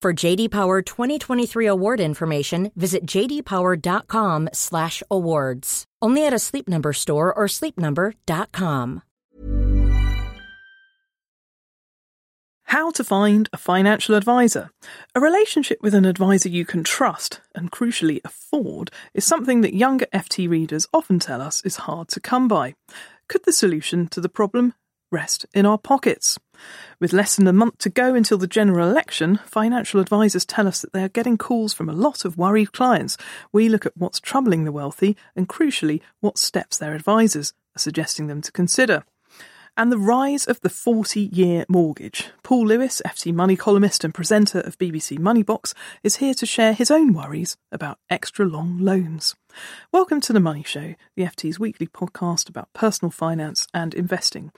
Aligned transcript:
For 0.00 0.14
JD 0.14 0.52
Power 0.52 0.80
2023 0.80 1.66
award 1.66 1.98
information, 1.98 2.70
visit 2.76 3.04
jdpower.com/awards. 3.04 5.84
Only 6.00 6.24
at 6.24 6.32
a 6.32 6.38
Sleep 6.38 6.68
Number 6.68 6.92
store 6.92 7.34
or 7.34 7.48
sleepnumber.com. 7.48 9.02
How 12.62 12.92
to 12.92 13.02
find 13.02 13.48
a 13.52 13.56
financial 13.56 14.14
advisor. 14.14 14.70
A 15.16 15.20
relationship 15.20 15.82
with 15.82 15.94
an 15.94 16.04
advisor 16.04 16.48
you 16.48 16.64
can 16.64 16.84
trust 16.84 17.40
and 17.56 17.72
crucially 17.72 18.20
afford 18.24 18.92
is 19.14 19.24
something 19.24 19.62
that 19.62 19.74
younger 19.74 20.06
FT 20.12 20.48
readers 20.48 20.86
often 20.92 21.18
tell 21.18 21.40
us 21.40 21.60
is 21.64 21.74
hard 21.76 22.06
to 22.10 22.20
come 22.20 22.46
by. 22.46 22.76
Could 23.28 23.44
the 23.44 23.52
solution 23.52 24.06
to 24.08 24.20
the 24.20 24.28
problem 24.28 24.74
rest 25.10 25.46
in 25.54 25.66
our 25.66 25.78
pockets? 25.78 26.38
With 27.00 27.12
less 27.12 27.36
than 27.36 27.46
a 27.46 27.52
month 27.52 27.78
to 27.78 27.90
go 27.90 28.14
until 28.14 28.38
the 28.38 28.46
general 28.46 28.88
election, 28.88 29.38
financial 29.46 30.00
advisors 30.00 30.44
tell 30.44 30.66
us 30.66 30.80
that 30.80 30.92
they 30.92 31.02
are 31.02 31.08
getting 31.08 31.38
calls 31.38 31.72
from 31.72 31.88
a 31.88 31.94
lot 31.94 32.24
of 32.24 32.36
worried 32.36 32.72
clients. 32.72 33.16
We 33.52 33.68
look 33.68 33.86
at 33.86 33.96
what's 33.96 34.20
troubling 34.20 34.64
the 34.64 34.72
wealthy 34.72 35.16
and, 35.36 35.48
crucially, 35.48 36.00
what 36.20 36.38
steps 36.38 36.78
their 36.78 36.94
advisors 36.94 37.52
are 37.76 37.80
suggesting 37.80 38.26
them 38.26 38.42
to 38.42 38.52
consider. 38.52 39.04
And 39.76 39.92
the 39.92 39.98
rise 39.98 40.44
of 40.44 40.60
the 40.62 40.70
40 40.70 41.20
year 41.32 41.64
mortgage. 41.68 42.30
Paul 42.42 42.66
Lewis, 42.66 43.00
FT 43.06 43.32
Money 43.32 43.54
columnist 43.54 44.02
and 44.02 44.12
presenter 44.12 44.58
of 44.58 44.76
BBC 44.76 45.20
Moneybox, 45.20 45.72
is 46.02 46.16
here 46.16 46.34
to 46.34 46.46
share 46.46 46.72
his 46.72 46.90
own 46.90 47.12
worries 47.12 47.56
about 47.70 48.00
extra 48.10 48.44
long 48.44 48.78
loans. 48.80 49.36
Welcome 49.92 50.20
to 50.22 50.32
The 50.32 50.40
Money 50.40 50.64
Show, 50.64 50.96
the 51.14 51.22
FT's 51.22 51.60
weekly 51.60 51.86
podcast 51.86 52.48
about 52.48 52.72
personal 52.72 53.12
finance 53.12 53.68
and 53.72 53.94
investing. 53.94 54.50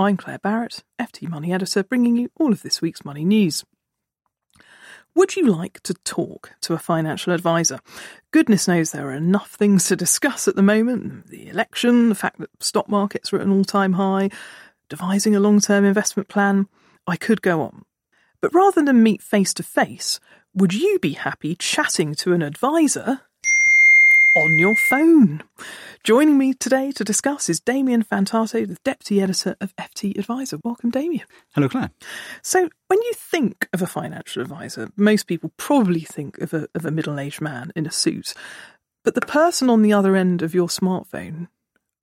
I'm 0.00 0.16
Claire 0.16 0.38
Barrett, 0.38 0.84
FT 1.00 1.28
Money 1.28 1.52
editor, 1.52 1.82
bringing 1.82 2.16
you 2.16 2.30
all 2.38 2.52
of 2.52 2.62
this 2.62 2.80
week's 2.80 3.04
money 3.04 3.24
news. 3.24 3.64
Would 5.16 5.34
you 5.34 5.48
like 5.48 5.80
to 5.80 5.94
talk 6.04 6.52
to 6.60 6.74
a 6.74 6.78
financial 6.78 7.32
advisor? 7.32 7.80
Goodness 8.30 8.68
knows 8.68 8.92
there 8.92 9.08
are 9.08 9.12
enough 9.12 9.50
things 9.50 9.88
to 9.88 9.96
discuss 9.96 10.46
at 10.46 10.54
the 10.54 10.62
moment 10.62 11.26
the 11.26 11.48
election, 11.48 12.10
the 12.10 12.14
fact 12.14 12.38
that 12.38 12.62
stock 12.62 12.88
markets 12.88 13.32
are 13.32 13.38
at 13.38 13.42
an 13.42 13.50
all 13.50 13.64
time 13.64 13.94
high, 13.94 14.30
devising 14.88 15.34
a 15.34 15.40
long 15.40 15.58
term 15.58 15.84
investment 15.84 16.28
plan. 16.28 16.68
I 17.08 17.16
could 17.16 17.42
go 17.42 17.62
on. 17.62 17.84
But 18.40 18.54
rather 18.54 18.84
than 18.84 19.02
meet 19.02 19.20
face 19.20 19.52
to 19.54 19.64
face, 19.64 20.20
would 20.54 20.74
you 20.74 21.00
be 21.00 21.14
happy 21.14 21.56
chatting 21.56 22.14
to 22.16 22.34
an 22.34 22.42
advisor 22.42 23.22
on 24.38 24.56
your 24.56 24.76
phone? 24.76 25.42
Joining 26.04 26.38
me 26.38 26.54
today 26.54 26.92
to 26.92 27.02
discuss 27.02 27.48
is 27.48 27.58
Damien 27.58 28.04
Fantato, 28.04 28.66
the 28.66 28.78
Deputy 28.84 29.20
Editor 29.20 29.56
of 29.60 29.74
FT 29.74 30.16
Adviser. 30.16 30.58
Welcome, 30.62 30.90
Damien. 30.90 31.26
Hello, 31.54 31.68
Claire. 31.68 31.90
So, 32.40 32.68
when 32.86 33.02
you 33.02 33.12
think 33.14 33.68
of 33.72 33.82
a 33.82 33.86
financial 33.86 34.40
advisor, 34.40 34.90
most 34.96 35.26
people 35.26 35.52
probably 35.56 36.00
think 36.00 36.38
of 36.38 36.54
a, 36.54 36.68
of 36.76 36.84
a 36.84 36.92
middle 36.92 37.18
aged 37.18 37.40
man 37.40 37.72
in 37.74 37.84
a 37.84 37.90
suit. 37.90 38.32
But 39.02 39.16
the 39.16 39.22
person 39.22 39.68
on 39.68 39.82
the 39.82 39.92
other 39.92 40.14
end 40.14 40.42
of 40.42 40.54
your 40.54 40.68
smartphone 40.68 41.48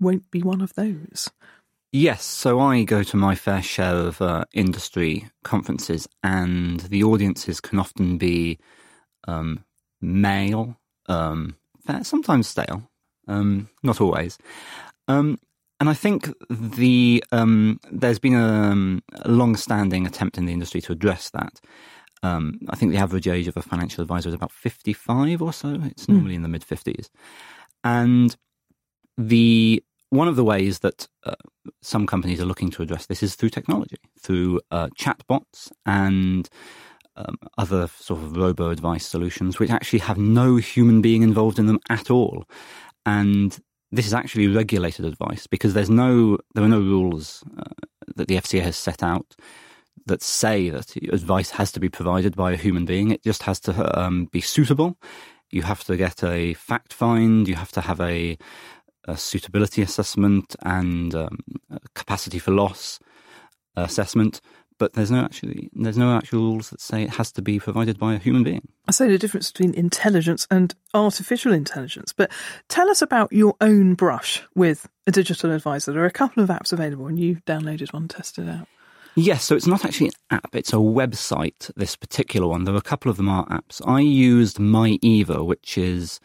won't 0.01 0.29
be 0.29 0.41
one 0.41 0.59
of 0.59 0.73
those. 0.73 1.29
Yes, 1.93 2.25
so 2.25 2.59
I 2.59 2.83
go 2.83 3.01
to 3.03 3.15
my 3.15 3.35
fair 3.35 3.61
share 3.61 3.95
of 3.95 4.21
uh, 4.21 4.43
industry 4.53 5.29
conferences, 5.45 6.05
and 6.21 6.81
the 6.81 7.03
audiences 7.03 7.61
can 7.61 7.79
often 7.79 8.17
be 8.17 8.59
um, 9.25 9.63
male, 10.01 10.77
um, 11.07 11.55
sometimes 12.03 12.47
stale, 12.47 12.89
um, 13.27 13.69
not 13.83 14.01
always. 14.01 14.37
Um, 15.07 15.37
and 15.79 15.89
I 15.89 15.93
think 15.93 16.31
the 16.49 17.23
um, 17.31 17.79
there's 17.91 18.19
been 18.19 18.35
a, 18.35 19.01
a 19.23 19.29
long-standing 19.29 20.07
attempt 20.07 20.37
in 20.37 20.45
the 20.45 20.53
industry 20.53 20.81
to 20.81 20.93
address 20.93 21.29
that. 21.31 21.59
Um, 22.23 22.59
I 22.69 22.75
think 22.75 22.91
the 22.91 22.97
average 22.97 23.27
age 23.27 23.47
of 23.47 23.57
a 23.57 23.61
financial 23.61 24.01
advisor 24.01 24.29
is 24.29 24.35
about 24.35 24.51
55 24.51 25.41
or 25.41 25.53
so. 25.53 25.79
It's 25.83 26.07
normally 26.07 26.33
mm. 26.33 26.37
in 26.37 26.41
the 26.43 26.47
mid 26.47 26.65
50s, 26.65 27.09
and 27.83 28.35
the 29.17 29.83
one 30.09 30.27
of 30.27 30.35
the 30.35 30.43
ways 30.43 30.79
that 30.79 31.07
uh, 31.25 31.35
some 31.81 32.07
companies 32.07 32.39
are 32.39 32.45
looking 32.45 32.71
to 32.71 32.81
address 32.81 33.05
this 33.07 33.21
is 33.21 33.35
through 33.35 33.49
technology, 33.49 33.97
through 34.19 34.61
uh, 34.71 34.87
chatbots 34.97 35.71
and 35.85 36.49
um, 37.17 37.37
other 37.57 37.87
sort 37.87 38.21
of 38.21 38.35
robo 38.35 38.69
advice 38.69 39.05
solutions, 39.05 39.59
which 39.59 39.69
actually 39.69 39.99
have 39.99 40.17
no 40.17 40.57
human 40.57 41.01
being 41.01 41.23
involved 41.23 41.59
in 41.59 41.67
them 41.67 41.79
at 41.89 42.11
all. 42.11 42.45
And 43.05 43.57
this 43.91 44.05
is 44.05 44.13
actually 44.13 44.47
regulated 44.47 45.05
advice 45.05 45.47
because 45.47 45.73
there's 45.73 45.89
no 45.89 46.37
there 46.53 46.63
are 46.63 46.69
no 46.69 46.79
rules 46.79 47.43
uh, 47.57 47.63
that 48.15 48.27
the 48.27 48.35
FCA 48.35 48.61
has 48.61 48.75
set 48.75 49.03
out 49.03 49.35
that 50.05 50.21
say 50.21 50.69
that 50.69 50.95
advice 51.11 51.51
has 51.51 51.71
to 51.71 51.79
be 51.79 51.89
provided 51.89 52.35
by 52.35 52.51
a 52.51 52.57
human 52.57 52.85
being. 52.85 53.11
It 53.11 53.23
just 53.23 53.43
has 53.43 53.59
to 53.61 53.99
um, 53.99 54.25
be 54.25 54.41
suitable. 54.41 54.97
You 55.51 55.63
have 55.63 55.83
to 55.85 55.95
get 55.95 56.23
a 56.23 56.53
fact 56.55 56.93
find. 56.93 57.47
You 57.47 57.55
have 57.55 57.71
to 57.73 57.81
have 57.81 58.01
a, 58.01 58.37
a 59.05 59.17
suitability 59.17 59.81
assessment 59.81 60.55
and 60.63 61.15
um, 61.15 61.39
capacity 61.93 62.39
for 62.39 62.51
loss 62.51 62.99
assessment 63.75 64.41
but 64.77 64.93
there's 64.93 65.11
no 65.11 65.23
actually 65.23 65.69
there's 65.73 65.97
no 65.97 66.15
actual 66.15 66.41
rules 66.41 66.69
that 66.69 66.81
say 66.81 67.03
it 67.03 67.11
has 67.11 67.31
to 67.33 67.41
be 67.41 67.59
provided 67.59 67.97
by 67.97 68.13
a 68.13 68.19
human 68.19 68.43
being. 68.43 68.67
I 68.87 68.91
say 68.91 69.07
the 69.07 69.17
difference 69.17 69.51
between 69.51 69.73
intelligence 69.73 70.47
and 70.51 70.73
artificial 70.93 71.53
intelligence. 71.53 72.13
But 72.13 72.31
tell 72.67 72.89
us 72.89 73.01
about 73.01 73.31
your 73.31 73.55
own 73.61 73.95
brush 73.95 74.43
with 74.55 74.87
a 75.07 75.11
digital 75.11 75.51
advisor. 75.51 75.91
There 75.91 76.03
are 76.03 76.07
a 76.07 76.11
couple 76.11 76.43
of 76.43 76.49
apps 76.49 76.73
available, 76.73 77.07
and 77.07 77.19
you 77.19 77.37
downloaded 77.47 77.93
one, 77.93 78.07
tested 78.07 78.47
it 78.47 78.51
out. 78.51 78.67
Yes, 79.17 79.45
so 79.45 79.55
it's 79.55 79.67
not 79.67 79.85
actually 79.85 80.07
an 80.07 80.39
app; 80.43 80.55
it's 80.55 80.73
a 80.73 80.77
website. 80.77 81.71
This 81.77 81.95
particular 81.95 82.47
one, 82.47 82.65
there 82.65 82.75
are 82.75 82.77
a 82.77 82.81
couple 82.81 83.09
of 83.09 83.15
them 83.15 83.29
are 83.29 83.47
apps. 83.47 83.81
I 83.87 84.01
used 84.01 84.57
MyEva, 84.57 85.45
which 85.45 85.77
is 85.77 86.19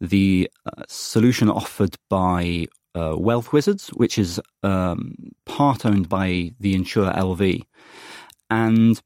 the 0.00 0.48
uh, 0.64 0.82
solution 0.86 1.50
offered 1.50 1.96
by 2.08 2.66
uh, 2.96 3.14
Wealth 3.16 3.52
Wizards, 3.52 3.88
which 3.88 4.18
is 4.18 4.40
um, 4.62 5.14
part 5.44 5.84
owned 5.84 6.08
by 6.08 6.52
the 6.58 6.74
insurer 6.74 7.12
LV. 7.12 7.62
And 8.48 9.00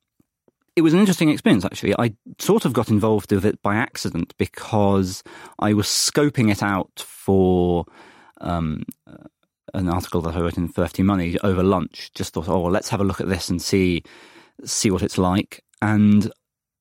it 0.77 0.83
was 0.83 0.95
an 0.95 1.01
interesting 1.01 1.31
experience, 1.31 1.65
actually. 1.65 1.95
I 1.99 2.15
sort 2.39 2.65
of 2.65 2.73
got 2.73 2.89
involved 2.89 3.33
with 3.33 3.45
it 3.45 3.61
by 3.63 3.75
accident 3.75 4.35
because 4.39 5.23
I 5.59 5.75
was 5.75 5.87
scoping 5.87 6.51
it 6.51 6.63
out 6.63 7.05
for 7.07 7.85
um, 8.41 8.85
an 9.75 9.89
article 9.89 10.21
that 10.23 10.37
I 10.37 10.41
wrote 10.41 10.57
in 10.57 10.69
Thrifty 10.69 11.03
Money 11.03 11.39
over 11.43 11.63
lunch. 11.63 12.13
Just 12.15 12.35
thought, 12.35 12.49
oh, 12.49 12.61
well, 12.61 12.71
let's 12.71 12.91
have 12.91 13.01
a 13.01 13.05
look 13.05 13.21
at 13.21 13.29
this 13.29 13.49
and 13.49 13.61
see 13.61 14.03
see 14.65 14.91
what 14.91 15.03
it's 15.03 15.19
like. 15.19 15.65
And 15.83 16.31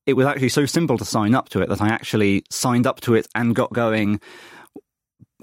it 0.06 0.14
was 0.14 0.26
actually 0.26 0.50
so 0.50 0.66
simple 0.66 0.98
to 0.98 1.04
sign 1.04 1.34
up 1.34 1.48
to 1.50 1.60
it 1.60 1.68
that 1.68 1.80
I 1.80 1.88
actually 1.88 2.44
signed 2.50 2.86
up 2.86 3.00
to 3.02 3.14
it 3.14 3.26
and 3.34 3.54
got 3.54 3.72
going 3.72 4.20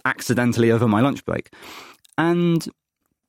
accidentally 0.08 0.72
over 0.72 0.88
my 0.88 1.02
lunch 1.02 1.24
break. 1.26 1.52
And 2.18 2.68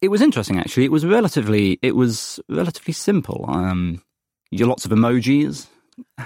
it 0.01 0.09
was 0.09 0.23
interesting 0.23 0.59
actually. 0.59 0.85
It 0.85 0.93
was 0.93 1.05
relatively 1.05 1.79
it 1.83 1.97
was 1.97 2.41
relatively 2.49 2.95
simple. 2.95 3.45
Um, 3.49 4.03
you 4.51 4.67
lots 4.67 4.85
of 4.85 4.93
emojis. 4.93 5.67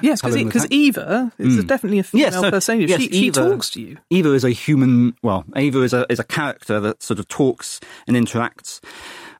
Yes, 0.02 0.20
because 0.20 0.70
Eva 0.70 1.32
is 1.38 1.56
mm. 1.56 1.66
definitely 1.66 1.98
a 1.98 2.02
female 2.02 2.26
yes, 2.26 2.34
so, 2.34 2.50
persona. 2.50 2.82
Yes, 2.82 3.00
she, 3.00 3.06
Eva, 3.06 3.14
she, 3.14 3.30
talks 3.30 3.70
to 3.70 3.80
you. 3.80 3.96
Eva 4.10 4.32
is 4.32 4.44
a 4.44 4.50
human. 4.50 5.16
Well, 5.22 5.46
Eva 5.56 5.80
is 5.80 5.94
a 5.94 6.04
is 6.10 6.18
a 6.18 6.24
character 6.24 6.78
that 6.80 7.02
sort 7.02 7.18
of 7.18 7.26
talks 7.28 7.80
and 8.06 8.14
interacts 8.14 8.80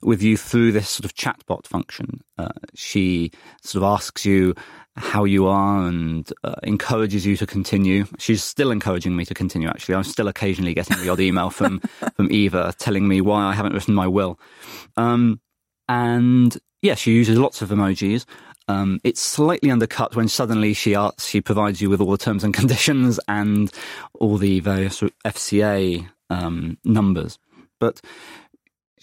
with 0.05 0.21
you 0.21 0.37
through 0.37 0.71
this 0.71 0.89
sort 0.89 1.05
of 1.05 1.15
chatbot 1.15 1.65
function. 1.65 2.21
Uh, 2.37 2.49
she 2.73 3.31
sort 3.61 3.83
of 3.83 3.89
asks 3.89 4.25
you 4.25 4.55
how 4.95 5.23
you 5.23 5.47
are 5.47 5.87
and 5.87 6.31
uh, 6.43 6.55
encourages 6.63 7.25
you 7.25 7.35
to 7.37 7.47
continue. 7.47 8.05
She's 8.19 8.43
still 8.43 8.71
encouraging 8.71 9.15
me 9.15 9.25
to 9.25 9.33
continue. 9.33 9.67
Actually, 9.67 9.95
I'm 9.95 10.03
still 10.03 10.27
occasionally 10.27 10.73
getting 10.73 10.97
the 10.97 11.09
odd 11.09 11.19
email 11.19 11.49
from 11.49 11.79
from 12.15 12.31
Eva 12.31 12.73
telling 12.77 13.07
me 13.07 13.21
why 13.21 13.43
I 13.43 13.53
haven't 13.53 13.73
written 13.73 13.95
my 13.95 14.07
will. 14.07 14.39
Um, 14.97 15.39
and 15.87 16.55
yeah, 16.81 16.95
she 16.95 17.11
uses 17.13 17.37
lots 17.37 17.61
of 17.61 17.69
emojis. 17.69 18.25
Um, 18.67 18.99
it's 19.03 19.19
slightly 19.21 19.71
undercut 19.71 20.15
when 20.15 20.27
suddenly 20.27 20.73
she 20.73 20.95
asks, 20.95 21.27
she 21.27 21.41
provides 21.41 21.81
you 21.81 21.89
with 21.89 21.99
all 21.99 22.11
the 22.11 22.17
terms 22.17 22.43
and 22.43 22.53
conditions 22.53 23.19
and 23.27 23.71
all 24.19 24.37
the 24.37 24.59
various 24.59 25.01
FCA 25.25 26.07
um, 26.29 26.77
numbers. 26.83 27.39
But 27.79 28.01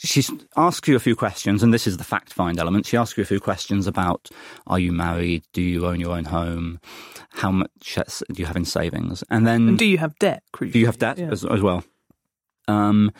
she 0.03 0.25
asks 0.57 0.89
you 0.89 0.97
a 0.97 1.01
few 1.01 1.15
questions, 1.15 1.63
and 1.63 1.75
this 1.75 1.87
is 1.87 1.99
the 1.99 2.05
fact 2.05 2.33
find 2.33 2.59
element. 2.59 2.87
She 2.87 2.97
asks 2.97 3.19
you 3.19 3.23
a 3.23 3.27
few 3.27 3.41
questions 3.41 3.87
about 3.87 4.31
are 4.67 4.79
you 4.79 4.93
married? 4.93 5.45
Do 5.53 5.61
you 5.61 5.87
own 5.87 6.01
your 6.01 6.13
own 6.13 6.25
home? 6.25 6.81
How 7.31 7.51
much 7.51 7.99
do 8.33 8.41
you 8.41 8.47
have 8.47 8.57
in 8.57 8.65
savings? 8.65 9.23
And 9.29 9.47
then. 9.47 9.69
And 9.69 9.79
do 9.79 9.85
you 9.85 9.99
have 9.99 10.19
debt? 10.19 10.43
Crucially? 10.55 10.73
Do 10.73 10.79
you 10.79 10.87
have 10.87 10.99
debt 10.99 11.19
yeah. 11.19 11.29
as, 11.31 11.45
as, 11.45 11.61
well? 11.61 11.85
Um, 12.67 13.13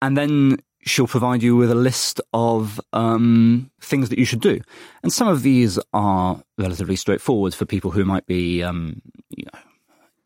and 0.00 0.16
then 0.16 0.58
she'll 0.82 1.08
provide 1.08 1.42
you 1.42 1.56
with 1.56 1.70
a 1.70 1.74
list 1.74 2.20
of 2.32 2.80
um, 2.92 3.70
things 3.80 4.08
that 4.10 4.18
you 4.18 4.24
should 4.24 4.40
do. 4.40 4.60
And 5.02 5.12
some 5.12 5.26
of 5.26 5.42
these 5.42 5.80
are 5.92 6.40
relatively 6.58 6.96
straightforward 6.96 7.54
for 7.54 7.64
people 7.64 7.90
who 7.90 8.04
might 8.04 8.26
be 8.26 8.62
um, 8.62 9.02
you 9.30 9.46
know, 9.52 9.60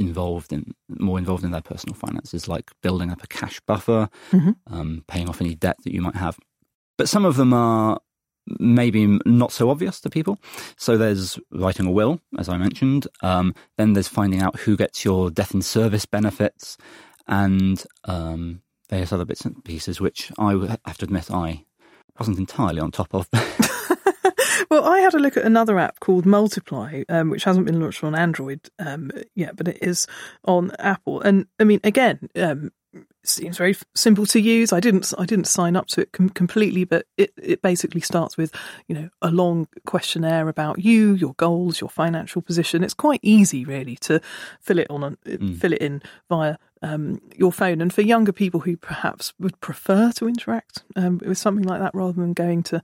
involved 0.03 0.53
in 0.53 0.75
more 0.89 1.19
involved 1.19 1.45
in 1.45 1.51
their 1.51 1.63
personal 1.63 1.95
finances, 1.95 2.49
like 2.49 2.71
building 2.83 3.11
up 3.11 3.23
a 3.23 3.27
cash 3.27 3.61
buffer, 3.67 4.09
mm-hmm. 4.31 4.53
um, 4.73 5.05
paying 5.09 5.29
off 5.29 5.41
any 5.41 5.55
debt 5.55 5.77
that 5.85 5.93
you 5.93 6.03
might 6.03 6.17
have. 6.17 6.39
But 6.99 7.09
some 7.09 7.25
of 7.25 7.37
them 7.37 7.53
are 7.53 8.01
maybe 8.59 9.19
not 9.25 9.53
so 9.53 9.71
obvious 9.71 10.01
to 10.01 10.11
people. 10.11 10.39
So 10.77 10.97
there's 10.97 11.39
writing 11.51 11.87
a 11.87 11.91
will, 11.91 12.21
as 12.39 12.49
I 12.49 12.57
mentioned. 12.59 13.07
Um, 13.23 13.55
then 13.79 13.93
there's 13.93 14.09
finding 14.09 14.43
out 14.43 14.61
who 14.61 14.77
gets 14.77 15.05
your 15.05 15.31
death 15.31 15.55
in 15.55 15.63
service 15.63 16.07
benefits, 16.07 16.77
and 17.27 17.83
um, 18.05 18.63
various 18.91 19.13
other 19.13 19.25
bits 19.25 19.43
and 19.43 19.65
pieces, 19.65 20.01
which 20.01 20.33
I 20.39 20.53
have 20.85 20.99
to 20.99 21.05
admit 21.05 21.31
I 21.31 21.65
wasn't 22.19 22.39
entirely 22.39 22.81
on 22.81 22.91
top 22.91 23.15
of. 23.15 23.29
Well, 24.73 24.87
I 24.87 25.01
had 25.01 25.13
a 25.13 25.19
look 25.19 25.37
at 25.37 25.45
another 25.45 25.79
app 25.79 26.01
called 26.01 26.25
Multiply, 26.25 27.03
um, 27.11 27.29
which 27.29 27.45
hasn't 27.45 27.67
been 27.67 27.79
launched 27.79 28.03
on 28.03 28.15
Android 28.15 28.71
um, 28.79 29.11
yet, 29.35 29.55
but 29.55 29.69
it 29.69 29.77
is 29.83 30.07
on 30.47 30.73
Apple. 30.79 31.21
And 31.21 31.45
I 31.61 31.65
mean, 31.65 31.79
again, 31.85 32.31
um, 32.37 32.73
seems 33.23 33.59
very 33.59 33.77
simple 33.95 34.25
to 34.25 34.41
use. 34.41 34.73
I 34.73 34.81
didn't 34.81 35.13
I 35.19 35.27
didn't 35.27 35.47
sign 35.47 35.77
up 35.77 35.89
to 35.89 36.01
it 36.01 36.13
com- 36.13 36.31
completely, 36.31 36.85
but 36.85 37.05
it, 37.19 37.35
it 37.37 37.61
basically 37.61 38.01
starts 38.01 38.39
with 38.39 38.55
you 38.89 38.95
know 38.95 39.11
a 39.21 39.31
long 39.31 39.69
questionnaire 39.85 40.49
about 40.49 40.79
you, 40.79 41.13
your 41.13 41.35
goals, 41.35 41.83
your 41.83 41.91
financial 41.91 42.41
position. 42.41 42.83
It's 42.83 42.95
quite 42.95 43.21
easy 43.23 43.67
really 43.67 43.97
to 43.97 44.23
fill 44.63 44.79
it 44.79 44.89
on 44.89 45.19
mm. 45.27 45.55
fill 45.59 45.75
it 45.75 45.83
in 45.83 46.01
via 46.31 46.57
um, 46.81 47.21
your 47.37 47.53
phone. 47.53 47.83
And 47.83 47.93
for 47.93 48.01
younger 48.01 48.33
people 48.33 48.61
who 48.61 48.79
perhaps 48.79 49.35
would 49.39 49.61
prefer 49.61 50.13
to 50.13 50.29
interact 50.29 50.83
um, 50.97 51.21
with 51.25 51.37
something 51.37 51.65
like 51.65 51.81
that 51.81 51.95
rather 51.95 52.21
than 52.21 52.33
going 52.33 52.63
to 52.65 52.83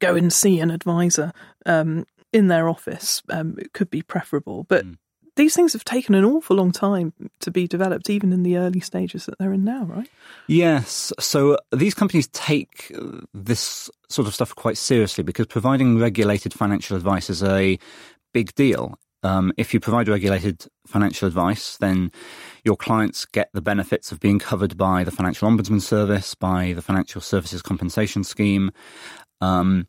go 0.00 0.14
and 0.14 0.32
see 0.32 0.60
an 0.60 0.70
advisor 0.70 1.32
um, 1.66 2.04
in 2.32 2.48
their 2.48 2.68
office 2.68 3.22
um, 3.30 3.56
it 3.58 3.72
could 3.72 3.90
be 3.90 4.02
preferable. 4.02 4.64
But 4.64 4.84
mm. 4.84 4.96
these 5.36 5.54
things 5.54 5.72
have 5.72 5.84
taken 5.84 6.14
an 6.14 6.24
awful 6.24 6.56
long 6.56 6.72
time 6.72 7.12
to 7.40 7.50
be 7.50 7.66
developed, 7.66 8.10
even 8.10 8.32
in 8.32 8.42
the 8.42 8.56
early 8.56 8.80
stages 8.80 9.26
that 9.26 9.38
they're 9.38 9.52
in 9.52 9.64
now, 9.64 9.84
right? 9.84 10.08
Yes. 10.48 11.12
So 11.20 11.58
these 11.72 11.94
companies 11.94 12.28
take 12.28 12.92
this 13.32 13.90
sort 14.08 14.28
of 14.28 14.34
stuff 14.34 14.54
quite 14.54 14.76
seriously 14.76 15.24
because 15.24 15.46
providing 15.46 15.98
regulated 15.98 16.52
financial 16.52 16.96
advice 16.96 17.30
is 17.30 17.42
a 17.42 17.78
big 18.32 18.54
deal. 18.54 18.98
Um, 19.22 19.54
if 19.56 19.72
you 19.72 19.80
provide 19.80 20.06
regulated 20.06 20.66
financial 20.86 21.26
advice, 21.26 21.78
then 21.78 22.12
your 22.62 22.76
clients 22.76 23.24
get 23.24 23.48
the 23.54 23.62
benefits 23.62 24.12
of 24.12 24.20
being 24.20 24.38
covered 24.38 24.76
by 24.76 25.02
the 25.02 25.10
Financial 25.10 25.48
Ombudsman 25.48 25.80
Service, 25.80 26.34
by 26.34 26.74
the 26.74 26.82
Financial 26.82 27.22
Services 27.22 27.62
Compensation 27.62 28.22
Scheme. 28.22 28.70
Um, 29.44 29.88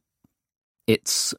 it's 0.88 1.34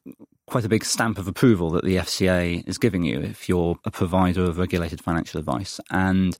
quite 0.47 0.65
a 0.65 0.69
big 0.69 0.83
stamp 0.83 1.17
of 1.17 1.27
approval 1.27 1.69
that 1.71 1.83
the 1.83 1.97
FCA 1.97 2.67
is 2.67 2.77
giving 2.77 3.03
you 3.03 3.19
if 3.19 3.47
you're 3.47 3.77
a 3.85 3.91
provider 3.91 4.43
of 4.43 4.57
regulated 4.57 5.01
financial 5.01 5.39
advice. 5.39 5.79
And 5.89 6.37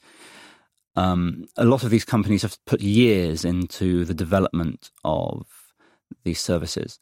um, 0.95 1.45
a 1.55 1.65
lot 1.65 1.83
of 1.83 1.89
these 1.89 2.05
companies 2.05 2.41
have 2.41 2.57
put 2.65 2.81
years 2.81 3.45
into 3.45 4.05
the 4.05 4.13
development 4.13 4.91
of 5.03 5.45
these 6.23 6.39
services. 6.39 6.99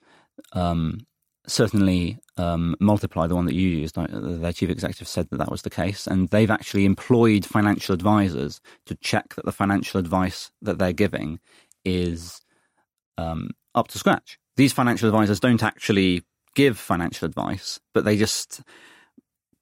Um, 0.51 1.07
certainly, 1.47 2.19
um, 2.37 2.75
Multiply, 2.79 3.27
the 3.27 3.35
one 3.35 3.45
that 3.45 3.55
you 3.55 3.69
used, 3.69 3.95
their 3.95 4.51
chief 4.51 4.69
executive 4.69 5.07
said 5.07 5.29
that 5.29 5.37
that 5.37 5.51
was 5.51 5.61
the 5.61 5.69
case. 5.69 6.05
And 6.05 6.27
they've 6.29 6.51
actually 6.51 6.85
employed 6.85 7.45
financial 7.45 7.93
advisors 7.93 8.59
to 8.87 8.95
check 8.95 9.35
that 9.35 9.45
the 9.45 9.51
financial 9.53 9.99
advice 9.99 10.51
that 10.61 10.79
they're 10.79 10.91
giving 10.91 11.39
is 11.85 12.41
um, 13.17 13.51
up 13.73 13.87
to 13.89 13.97
scratch 13.97 14.37
these 14.55 14.73
financial 14.73 15.07
advisors 15.07 15.39
don't 15.39 15.63
actually 15.63 16.23
give 16.55 16.77
financial 16.77 17.25
advice, 17.25 17.79
but 17.93 18.05
they 18.05 18.17
just 18.17 18.61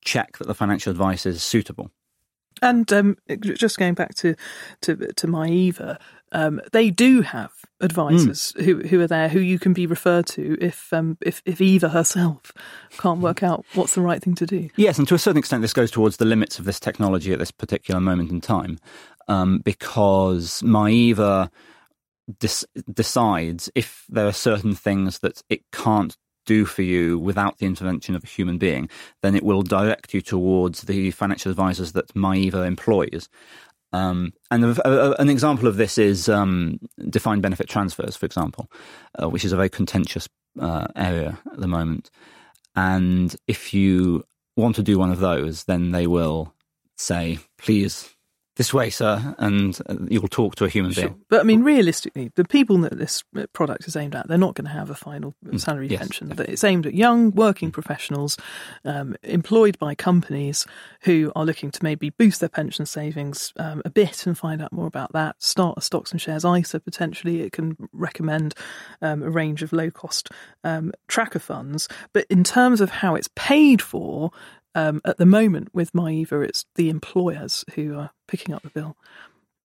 check 0.02 0.38
that 0.38 0.48
the 0.48 0.56
financial 0.56 0.92
advice 0.92 1.26
is 1.26 1.42
suitable. 1.42 1.90
And 2.62 2.92
um, 2.94 3.18
just 3.42 3.78
going 3.78 3.94
back 3.96 4.16
to 4.16 4.36
to, 4.82 4.96
to 4.96 5.28
MyEva, 5.28 6.00
um, 6.32 6.62
they 6.72 6.92
do 6.92 7.22
have 7.22 7.52
advisors 7.82 8.54
mm. 8.54 8.64
who 8.64 8.88
who 8.88 9.02
are 9.02 9.08
there 9.08 9.28
who 9.28 9.40
you 9.40 9.60
can 9.60 9.74
be 9.74 9.86
referred 9.86 10.28
to 10.28 10.58
if 10.62 10.94
um, 10.94 11.18
if 11.22 11.42
if 11.46 11.60
Eva 11.60 11.90
herself 11.90 12.52
can't 12.98 13.20
work 13.20 13.44
out 13.44 13.66
what's 13.74 13.96
the 13.96 14.02
right 14.02 14.22
thing 14.22 14.36
to 14.36 14.46
do. 14.46 14.70
Yes, 14.76 14.98
and 14.98 15.08
to 15.08 15.16
a 15.16 15.20
certain 15.20 15.40
extent, 15.40 15.62
this 15.62 15.74
goes 15.74 15.92
towards 15.92 16.18
the 16.18 16.26
limits 16.26 16.60
of 16.60 16.66
this 16.66 16.80
technology 16.80 17.34
at 17.34 17.40
this 17.40 17.52
particular 17.52 18.00
moment 18.00 18.32
in 18.32 18.40
time, 18.40 18.80
um, 19.28 19.60
because 19.60 20.62
MyEva 20.62 21.50
decides 22.94 23.70
if 23.76 24.06
there 24.10 24.28
are 24.28 24.34
certain 24.34 24.76
things 24.76 25.20
that 25.20 25.42
it 25.50 25.62
can't 25.72 26.16
do 26.46 26.66
for 26.66 26.82
you 26.82 27.18
without 27.18 27.58
the 27.58 27.66
intervention 27.66 28.16
of 28.16 28.24
a 28.24 28.28
human 28.28 28.58
being, 28.58 28.90
then 29.22 29.36
it 29.36 29.44
will 29.44 29.62
direct 29.62 30.14
you 30.14 30.22
towards 30.22 30.82
the 30.82 31.12
financial 31.12 31.52
advisors 31.52 31.94
that 31.94 32.14
MyEva 32.14 32.66
employs. 32.66 33.30
Um, 33.94 34.34
and 34.50 34.66
a, 34.66 34.90
a, 34.90 35.12
an 35.22 35.30
example 35.30 35.68
of 35.68 35.78
this 35.78 35.98
is 35.98 36.28
um, 36.28 36.80
defined 37.10 37.42
benefit 37.42 37.70
transfers, 37.70 38.16
for 38.16 38.26
example, 38.26 38.70
uh, 39.22 39.30
which 39.30 39.46
is 39.46 39.52
a 39.52 39.56
very 39.56 39.70
contentious 39.70 40.28
uh, 40.60 40.88
area 40.96 41.40
at 41.52 41.60
the 41.60 41.68
moment. 41.68 42.10
And 42.76 43.36
if 43.48 43.74
you 43.74 44.26
want 44.58 44.76
to 44.78 44.84
do 44.84 44.98
one 44.98 45.12
of 45.12 45.20
those, 45.20 45.66
then 45.66 45.92
they 45.92 46.08
will 46.08 46.54
say, 46.98 47.40
please 47.58 48.13
this 48.56 48.74
way, 48.74 48.90
sir, 48.90 49.36
and 49.40 49.80
uh, 49.88 49.96
you'll 50.08 50.28
talk 50.28 50.56
to 50.56 50.66
a 50.66 50.70
human 50.70 50.92
sure. 50.92 51.06
being. 51.06 51.22
But 51.30 51.40
I 51.40 51.44
mean, 51.44 51.64
realistically, 51.64 52.32
the 52.36 52.44
people 52.44 52.78
that 52.80 52.98
this 52.98 53.24
uh, 53.36 53.48
product 53.54 53.88
is 53.88 53.96
aimed 53.96 54.16
at, 54.16 54.28
they're 54.28 54.38
not 54.38 54.54
going 54.54 54.66
to 54.66 54.72
have 54.72 54.92
a 54.92 54.96
final 54.96 55.34
mm, 55.44 55.60
salary 55.60 55.88
yes, 55.88 56.00
pension. 56.00 56.30
Definitely. 56.30 56.54
It's 56.54 56.64
aimed 56.64 56.86
at 56.86 56.94
young 56.94 57.32
working 57.32 57.70
mm. 57.70 57.74
professionals 57.74 58.38
um, 58.86 59.16
employed 59.24 59.80
by 59.80 59.96
companies 59.96 60.68
who 61.02 61.32
are 61.36 61.46
looking 61.46 61.72
to 61.72 61.84
maybe 61.84 62.12
boost 62.12 62.42
their 62.42 62.50
pension 62.50 62.86
savings 62.86 63.54
um, 63.58 63.82
a 63.86 63.90
bit 63.90 64.28
and 64.28 64.38
find 64.38 64.62
out 64.62 64.72
more 64.72 64.88
about 64.88 65.14
that. 65.14 65.42
Start 65.42 65.80
a 65.80 65.82
stocks 65.82 66.12
and 66.12 66.22
shares 66.22 66.46
ISA 66.46 66.80
potentially. 66.80 67.42
It 67.42 67.54
can 67.54 67.76
recommend 67.92 68.54
um, 69.02 69.24
a 69.24 69.32
range 69.32 69.64
of 69.64 69.74
low 69.74 69.90
cost 69.90 70.30
um, 70.64 70.92
tracker 71.08 71.40
funds. 71.40 71.88
But 72.14 72.28
in 72.30 72.44
terms 72.44 72.82
of 72.82 72.92
how 72.92 73.16
it's 73.16 73.30
paid 73.36 73.82
for, 73.82 74.32
um, 74.76 75.02
at 75.06 75.18
the 75.18 75.26
moment 75.26 75.70
with 75.74 75.94
MyEva, 75.94 76.46
it's 76.48 76.66
the 76.76 76.90
employers 76.90 77.66
who 77.76 77.98
are 77.98 78.12
picking 78.28 78.54
up 78.54 78.64
the 78.64 78.70
bill. 78.70 78.98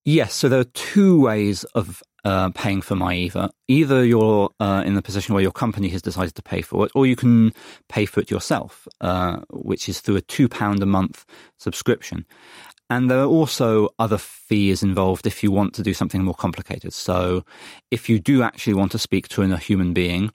Yes, 0.04 0.34
so 0.34 0.48
there 0.48 0.60
are 0.60 0.64
two 0.64 1.20
ways 1.20 1.64
of 1.74 2.02
uh, 2.24 2.50
paying 2.50 2.80
for 2.80 2.94
MyEva. 2.94 3.50
Either 3.68 4.04
you're 4.04 4.50
uh, 4.58 4.82
in 4.86 4.94
the 4.94 5.02
position 5.02 5.34
where 5.34 5.42
your 5.42 5.52
company 5.52 5.88
has 5.88 6.02
decided 6.02 6.34
to 6.34 6.42
pay 6.42 6.62
for 6.62 6.86
it, 6.86 6.92
or 6.94 7.06
you 7.06 7.16
can 7.16 7.52
pay 7.88 8.06
for 8.06 8.20
it 8.20 8.30
yourself, 8.30 8.88
uh, 9.00 9.40
which 9.50 9.88
is 9.88 10.00
through 10.00 10.16
a 10.16 10.22
£2 10.22 10.82
a 10.82 10.86
month 10.86 11.26
subscription. 11.58 12.24
And 12.90 13.10
there 13.10 13.20
are 13.20 13.26
also 13.26 13.90
other 13.98 14.16
fees 14.16 14.82
involved 14.82 15.26
if 15.26 15.42
you 15.42 15.52
want 15.52 15.74
to 15.74 15.82
do 15.82 15.92
something 15.92 16.24
more 16.24 16.34
complicated. 16.34 16.94
So 16.94 17.44
if 17.90 18.08
you 18.08 18.18
do 18.18 18.42
actually 18.42 18.74
want 18.74 18.92
to 18.92 18.98
speak 18.98 19.28
to 19.28 19.42
a 19.42 19.56
human 19.58 19.92
being, 19.92 20.32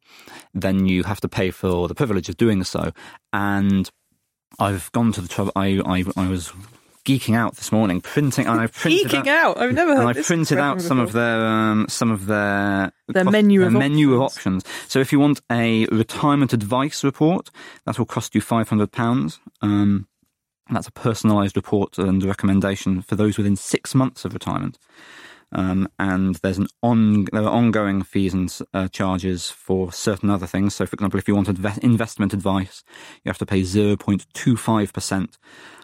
then 0.53 0.85
you 0.85 1.03
have 1.03 1.19
to 1.21 1.27
pay 1.27 1.49
for 1.49 1.87
the 1.87 1.95
privilege 1.95 2.29
of 2.29 2.37
doing 2.37 2.63
so. 2.63 2.91
And 3.31 3.89
I've 4.59 4.91
gone 4.91 5.11
to 5.13 5.21
the 5.21 5.27
trouble. 5.27 5.51
I, 5.55 5.81
I, 5.85 6.03
I 6.15 6.27
was 6.27 6.53
geeking 7.05 7.35
out 7.35 7.55
this 7.55 7.71
morning, 7.71 8.01
printing, 8.01 8.47
and 8.47 8.59
I 8.59 8.67
printed 8.67 9.07
geeking 9.07 9.27
out. 9.27 9.57
out. 9.57 9.61
I've 9.61 9.73
never 9.73 9.95
heard. 9.95 10.07
And 10.07 10.17
I 10.17 10.21
printed 10.21 10.57
out 10.57 10.81
some 10.81 10.97
before. 10.97 11.07
of 11.07 11.13
their 11.13 11.45
um, 11.45 11.87
some 11.89 12.11
of 12.11 12.25
their 12.27 12.91
their 13.07 13.25
menu 13.25 13.63
of 13.65 13.73
menu 13.73 14.21
options. 14.21 14.63
of 14.63 14.67
options. 14.67 14.91
So 14.91 14.99
if 14.99 15.11
you 15.11 15.19
want 15.19 15.41
a 15.51 15.85
retirement 15.87 16.53
advice 16.53 17.03
report, 17.03 17.49
that 17.85 17.97
will 17.97 18.05
cost 18.05 18.35
you 18.35 18.41
five 18.41 18.69
hundred 18.69 18.91
pounds. 18.91 19.39
Um, 19.61 20.07
that's 20.69 20.87
a 20.87 20.91
personalised 20.91 21.55
report 21.55 21.97
and 21.97 22.23
recommendation 22.23 23.01
for 23.01 23.15
those 23.15 23.37
within 23.37 23.55
six 23.55 23.93
months 23.93 24.23
of 24.23 24.33
retirement. 24.33 24.79
Um, 25.53 25.87
and 25.99 26.35
there's 26.35 26.57
an 26.57 26.67
on 26.81 27.25
there 27.31 27.43
are 27.43 27.49
ongoing 27.49 28.01
fees 28.03 28.33
and 28.33 28.59
uh, 28.73 28.87
charges 28.87 29.49
for 29.51 29.91
certain 29.91 30.29
other 30.29 30.47
things. 30.47 30.73
So, 30.75 30.85
for 30.85 30.95
example, 30.95 31.19
if 31.19 31.27
you 31.27 31.35
want 31.35 31.47
adve- 31.47 31.77
investment 31.79 32.33
advice, 32.33 32.83
you 33.23 33.29
have 33.29 33.37
to 33.37 33.45
pay 33.45 33.61
0.25 33.61 34.93
percent 34.93 35.37